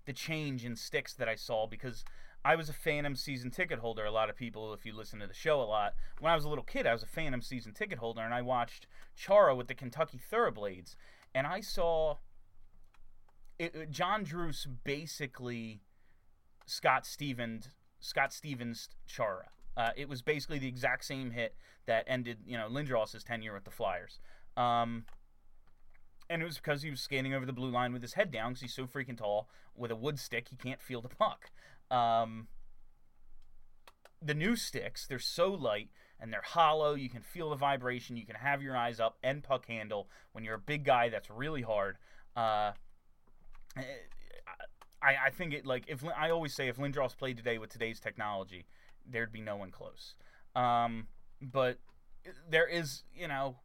[0.06, 2.04] the change in sticks that I saw because
[2.44, 4.06] I was a Phantom season ticket holder.
[4.06, 6.46] A lot of people, if you listen to the show a lot, when I was
[6.46, 9.68] a little kid, I was a Phantom season ticket holder, and I watched Chara with
[9.68, 10.96] the Kentucky Thoroughblades,
[11.36, 12.18] and I saw
[13.58, 15.82] it, John Druce basically
[16.66, 17.70] Scott Stevens
[18.00, 19.50] Scott Stevens Chara.
[19.76, 23.66] Uh, it was basically the exact same hit that ended, you know, Lindros's tenure with
[23.66, 24.20] the Flyers.
[24.58, 25.06] Um,
[26.30, 28.52] and it was because he was skating over the blue line with his head down
[28.52, 29.50] because he's so freaking tall.
[29.76, 31.50] With a wood stick, he can't feel the puck.
[31.92, 32.48] Um,
[34.22, 36.94] the new sticks, they're so light and they're hollow.
[36.94, 38.18] You can feel the vibration.
[38.18, 40.10] You can have your eyes up and puck handle.
[40.34, 41.98] When you're a big guy, that's really hard.
[42.36, 42.72] Uh,
[45.02, 48.00] I, I think it like if I always say if Lindros played today with today's
[48.00, 48.66] technology,
[49.10, 50.16] there'd be no one close.
[50.56, 51.08] Um,
[51.42, 51.80] but
[52.50, 53.58] there is, you know,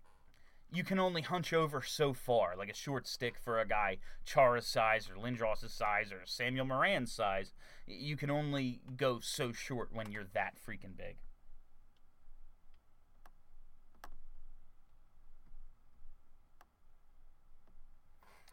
[0.72, 2.56] you can only hunch over so far.
[2.56, 7.12] Like a short stick for a guy Chara's size or Lindros's size or Samuel Morin's
[7.12, 7.52] size,
[7.86, 11.16] you can only go so short when you're that freaking big.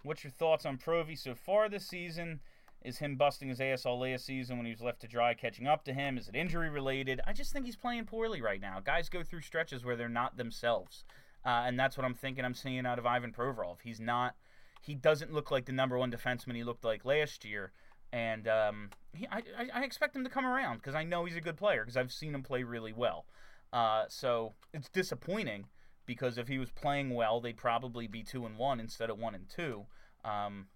[0.04, 2.40] What's your thoughts on Provy so far this season?
[2.84, 5.68] Is him busting his ass all last season when he was left to dry catching
[5.68, 6.18] up to him?
[6.18, 7.22] Is it injury related?
[7.28, 8.80] I just think he's playing poorly right now.
[8.80, 11.06] Guys go through stretches where they're not themselves.
[11.46, 13.78] Uh, and that's what I'm thinking I'm seeing out of Ivan Provorov.
[13.84, 14.36] He's not,
[14.82, 17.72] he doesn't look like the number one defenseman he looked like last year.
[18.14, 19.42] And um, he, I,
[19.74, 22.12] I expect him to come around because I know he's a good player because I've
[22.12, 23.26] seen him play really well.
[23.72, 25.66] Uh, so it's disappointing
[26.06, 29.34] because if he was playing well, they'd probably be two and one instead of one
[29.34, 29.86] and two.
[30.26, 30.68] Um,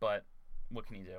[0.00, 0.24] but
[0.70, 1.18] what can you do?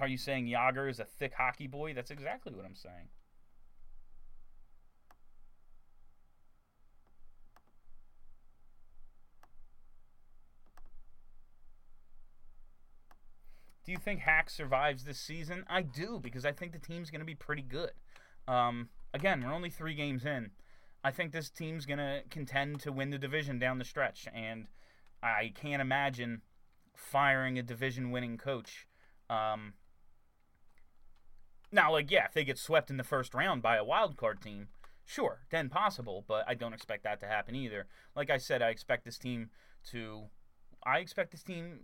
[0.00, 1.94] Are you saying Jagr is a thick hockey boy?
[1.94, 3.08] That's exactly what I'm saying.
[13.86, 15.64] Do you think Hack survives this season?
[15.68, 17.92] I do because I think the team's going to be pretty good.
[18.48, 20.50] Um, again, we're only three games in.
[21.04, 24.66] I think this team's going to contend to win the division down the stretch, and
[25.22, 26.42] I can't imagine
[26.96, 28.88] firing a division-winning coach.
[29.30, 29.74] Um,
[31.70, 34.42] now, like, yeah, if they get swept in the first round by a wild card
[34.42, 34.66] team,
[35.04, 37.86] sure, then possible, but I don't expect that to happen either.
[38.16, 39.50] Like I said, I expect this team
[39.90, 40.24] to.
[40.84, 41.80] I expect this team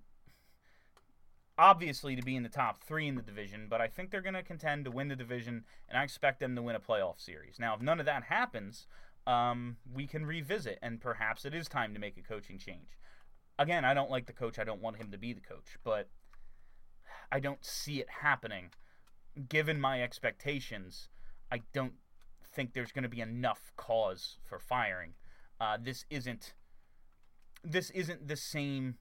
[1.59, 4.35] obviously to be in the top three in the division, but I think they're going
[4.35, 7.59] to contend to win the division, and I expect them to win a playoff series.
[7.59, 8.87] Now, if none of that happens,
[9.27, 12.99] um, we can revisit, and perhaps it is time to make a coaching change.
[13.59, 14.59] Again, I don't like the coach.
[14.59, 16.09] I don't want him to be the coach, but
[17.31, 18.71] I don't see it happening.
[19.49, 21.09] Given my expectations,
[21.51, 21.95] I don't
[22.55, 25.15] think there's going to be enough cause for firing.
[25.61, 26.55] Uh, this isn't
[27.65, 28.97] this isn't the same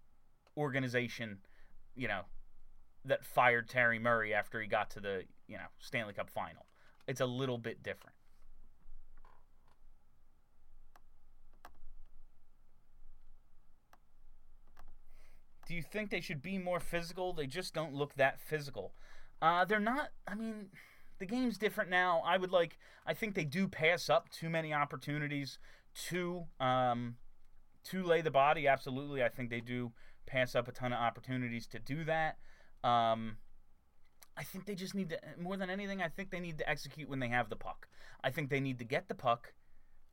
[0.55, 1.39] organization,
[1.95, 2.21] you know,
[3.05, 6.65] that fired Terry Murray after he got to the you know Stanley Cup final.
[7.07, 8.15] It's a little bit different.
[15.67, 17.31] Do you think they should be more physical?
[17.31, 18.93] They just don't look that physical.
[19.41, 20.09] Uh, they're not.
[20.27, 20.67] I mean,
[21.17, 22.21] the game's different now.
[22.25, 22.77] I would like.
[23.05, 25.59] I think they do pass up too many opportunities
[26.09, 27.15] to um,
[27.85, 28.67] to lay the body.
[28.67, 29.93] Absolutely, I think they do
[30.25, 32.37] pass up a ton of opportunities to do that.
[32.83, 33.37] Um,
[34.37, 37.09] I think they just need to, more than anything, I think they need to execute
[37.09, 37.87] when they have the puck.
[38.23, 39.53] I think they need to get the puck.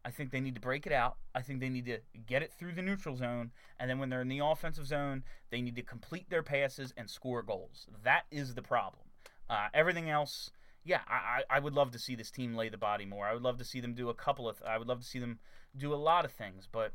[0.04, 1.16] I think they need to break it out.
[1.34, 3.50] I think they need to get it through the neutral zone.
[3.78, 7.10] And then when they're in the offensive zone, they need to complete their passes and
[7.10, 7.86] score goals.
[8.04, 9.04] That is the problem.
[9.50, 10.50] Uh, everything else,
[10.84, 13.26] yeah, I, I would love to see this team lay the body more.
[13.26, 15.18] I would love to see them do a couple of, I would love to see
[15.18, 15.38] them
[15.76, 16.68] do a lot of things.
[16.70, 16.92] But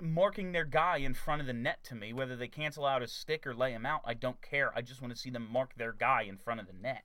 [0.00, 3.12] marking their guy in front of the net to me, whether they cancel out his
[3.12, 4.72] stick or lay him out, I don't care.
[4.76, 7.04] I just want to see them mark their guy in front of the net.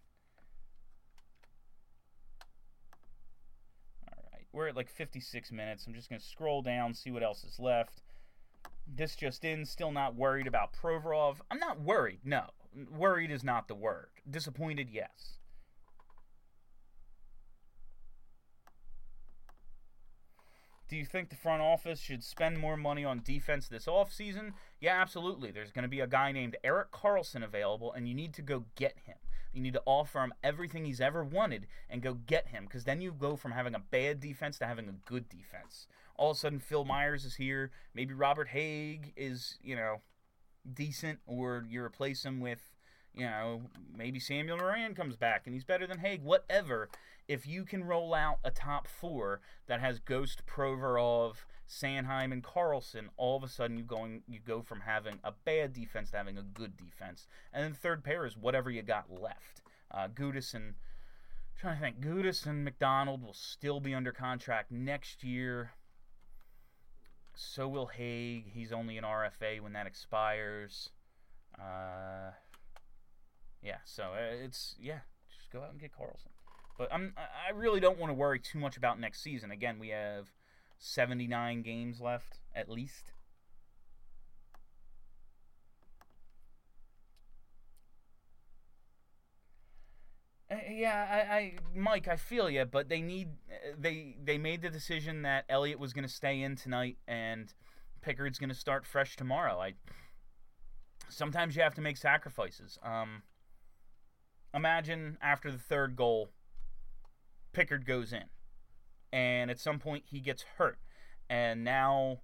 [4.07, 5.87] All right, we're at like 56 minutes.
[5.87, 8.01] I'm just going to scroll down, see what else is left.
[8.87, 11.37] This just in, still not worried about Provorov.
[11.51, 12.45] I'm not worried, no.
[12.95, 14.09] Worried is not the word.
[14.29, 15.38] Disappointed, yes.
[20.89, 24.53] Do you think the front office should spend more money on defense this offseason?
[24.81, 25.51] Yeah, absolutely.
[25.51, 28.65] There's going to be a guy named Erik Karlsson available, and you need to go
[28.75, 29.17] get him.
[29.53, 33.01] You need to offer him everything he's ever wanted and go get him, because then
[33.01, 35.87] you go from having a bad defense to having a good defense.
[36.15, 37.69] All of a sudden, Phil Myers is here.
[37.93, 40.01] Maybe Robert Hägg is, you know,
[40.73, 42.68] decent, or you replace him with,
[43.13, 43.61] you know,
[43.95, 46.89] maybe Samuel Morin comes back and he's better than Hägg, Whatever
[47.29, 53.09] if you can roll out a top four that has Ghost, Provorov, Sanheim, and Karlsson,
[53.17, 56.39] all of a sudden you going you go from having a bad defense to having
[56.39, 59.61] a good defense, and then third pair is whatever you got left.
[59.91, 60.73] Uh, Gudas and
[61.55, 65.73] trying to think, Gudas and MacDonald will still be under contract next year.
[67.35, 68.51] So will Hägg.
[68.53, 70.89] He's only an RFA when that expires.
[71.59, 72.31] Uh,
[73.63, 74.99] yeah, so uh, it's yeah,
[75.35, 76.31] just go out and get Karlsson.
[76.77, 79.51] But I'm I really don't want to worry too much about next season.
[79.51, 80.31] Again, we have
[80.77, 83.11] 79 games left at least.
[90.51, 93.27] Uh, yeah, I, I, Mike, I feel you, but they need
[93.77, 97.53] they they made the decision that Elliott was going to stay in tonight and
[98.01, 99.59] Pickard's going to start fresh tomorrow.
[99.59, 99.73] I
[101.09, 102.79] sometimes you have to make sacrifices.
[102.81, 103.23] Um,
[104.53, 106.29] imagine after the third goal,
[107.53, 108.25] Pickard goes in.
[109.11, 110.79] And at some point, he gets hurt.
[111.29, 112.19] And now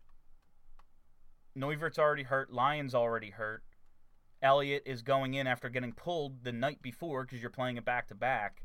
[1.58, 2.52] Neuvirth's already hurt.
[2.52, 3.64] Lyon's already hurt.
[4.42, 8.08] Elliott is going in after getting pulled the night before because you're playing it back
[8.10, 8.64] to back.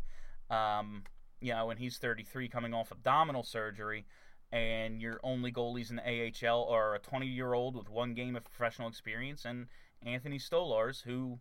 [0.50, 1.04] Um,
[1.40, 4.06] you know, and he's 33 coming off abdominal surgery.
[4.52, 8.34] And your only goalies in the AHL are a 20 year old with one game
[8.34, 9.68] of professional experience and
[10.02, 11.38] Anthony Stolarz, who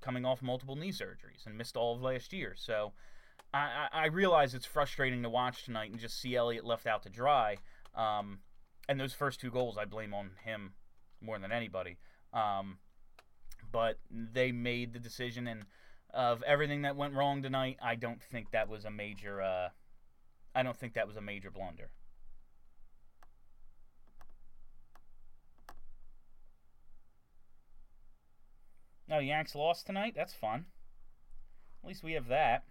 [0.00, 2.54] coming off multiple knee surgeries and missed all of last year.
[2.56, 2.92] So
[3.52, 7.08] I, I realize it's frustrating to watch tonight and just see Elliott left out to
[7.08, 7.56] dry.
[7.94, 8.40] Um,
[8.88, 10.72] and those first two goals, I blame on him
[11.20, 11.98] more than anybody.
[12.32, 12.78] Um,
[13.70, 15.64] but they made the decision, and
[16.12, 19.40] of everything that went wrong tonight, I don't think that was a major.
[19.40, 19.68] Uh,
[20.54, 21.90] I don't think that was a major blunder.
[29.10, 30.14] No, Yanks lost tonight.
[30.14, 30.66] That's fun.
[31.82, 32.62] At least we have that.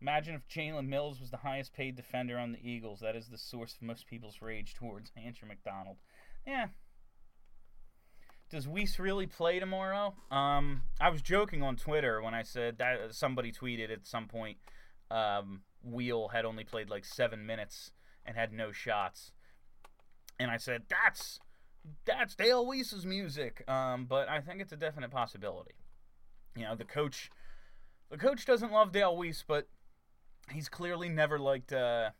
[0.00, 3.00] Imagine if Jalen Mills was the highest paid defender on the Eagles.
[3.00, 5.96] That is the source of most people's rage towards Andrew MacDonald.
[6.46, 6.66] Yeah.
[8.48, 10.14] Does Weise really play tomorrow?
[10.30, 14.58] Um, I was joking on Twitter when I said that somebody tweeted at some point
[15.10, 17.90] um, Weal had only played like seven minutes
[18.24, 19.32] and had no shots,
[20.38, 21.40] and I said that's
[22.04, 23.68] that's Dale Weise's music.
[23.68, 25.74] Um, but I think it's a definite possibility.
[26.56, 27.30] You know, the coach,
[28.10, 29.68] the coach doesn't love Dale Weise, but
[30.52, 32.10] he's clearly never liked, uh,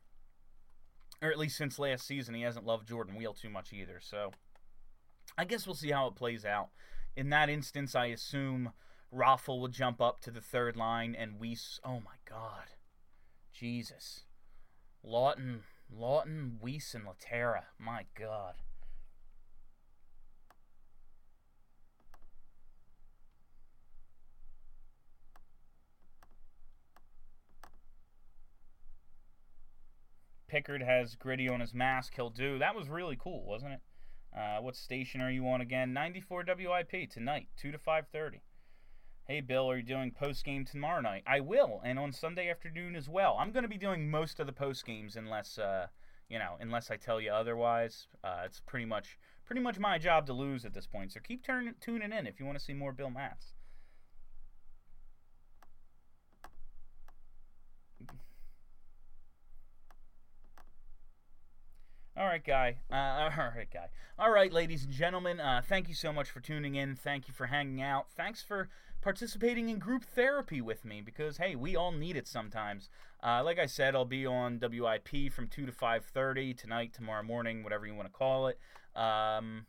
[1.22, 3.98] or at least since last season, he hasn't loved Jordan Weal too much either.
[4.00, 4.32] So
[5.38, 6.68] I guess we'll see how it plays out.
[7.16, 8.72] In that instance, I assume
[9.14, 11.80] Raffl will jump up to the third line and Weise.
[11.82, 12.74] Oh my God,
[13.52, 14.24] Jesus,
[15.04, 15.60] Laughton,
[15.94, 17.62] Laughton, Weise, and Lehtera.
[17.78, 18.54] My God.
[30.49, 32.14] Pickard has gritty on his mask.
[32.16, 32.59] He'll do.
[32.59, 33.80] That was really cool, wasn't it?
[34.36, 35.92] Uh, what station are you on again?
[35.92, 38.40] 94 WIP tonight, 2 to 5:30.
[39.24, 41.24] Hey Bill, are you doing post game tomorrow night?
[41.26, 43.36] I will, and on Sunday afternoon as well.
[43.40, 45.88] I'm going to be doing most of the post games unless uh,
[46.28, 48.09] you know, unless I tell you otherwise.
[48.22, 51.12] Uh, it's pretty much pretty much my job to lose at this point.
[51.12, 53.53] So keep turn, tuning in if you want to see more Bill Matz.
[62.18, 62.78] All right, guy.
[62.90, 62.94] Uh,
[63.38, 63.88] all right, guy.
[64.18, 65.38] All right, ladies and gentlemen.
[65.38, 66.96] Uh, thank you so much for tuning in.
[66.96, 68.10] Thank you for hanging out.
[68.10, 68.70] Thanks for
[69.02, 72.88] participating in group therapy with me because hey, we all need it sometimes.
[73.22, 77.22] Uh, like I said, I'll be on WIP from two to five thirty tonight, tomorrow
[77.22, 78.58] morning, whatever you want to call it.
[78.98, 79.66] Um,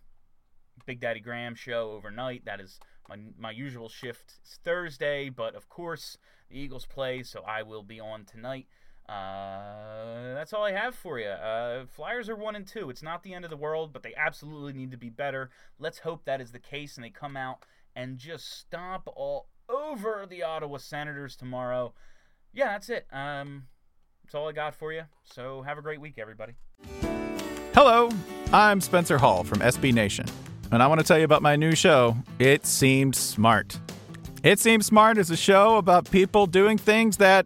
[0.86, 2.46] Big Daddy Graham show overnight.
[2.46, 2.80] That is
[3.10, 4.36] my my usual shift.
[4.42, 6.18] It's Thursday, but of course
[6.50, 8.68] the Eagles play, so I will be on tonight.
[9.10, 11.28] Uh, that's all I have for you.
[11.28, 12.90] Uh, Flyers are one and two.
[12.90, 15.50] It's not the end of the world, but they absolutely need to be better.
[15.80, 17.60] Let's hope that is the case and they come out
[17.96, 21.94] and just stomp all over the Ottawa Senators tomorrow.
[22.54, 23.08] Yeah, that's it.
[23.12, 23.64] Um,
[24.24, 25.04] that's all I got for you.
[25.24, 26.54] So have a great week, everybody.
[27.74, 28.10] Hello,
[28.52, 30.26] I'm Spencer Hall from SB Nation,
[30.72, 33.80] and I want to tell you about my new show, It Seemed Smart.
[34.44, 37.46] It seemed Smart is a show about people doing things that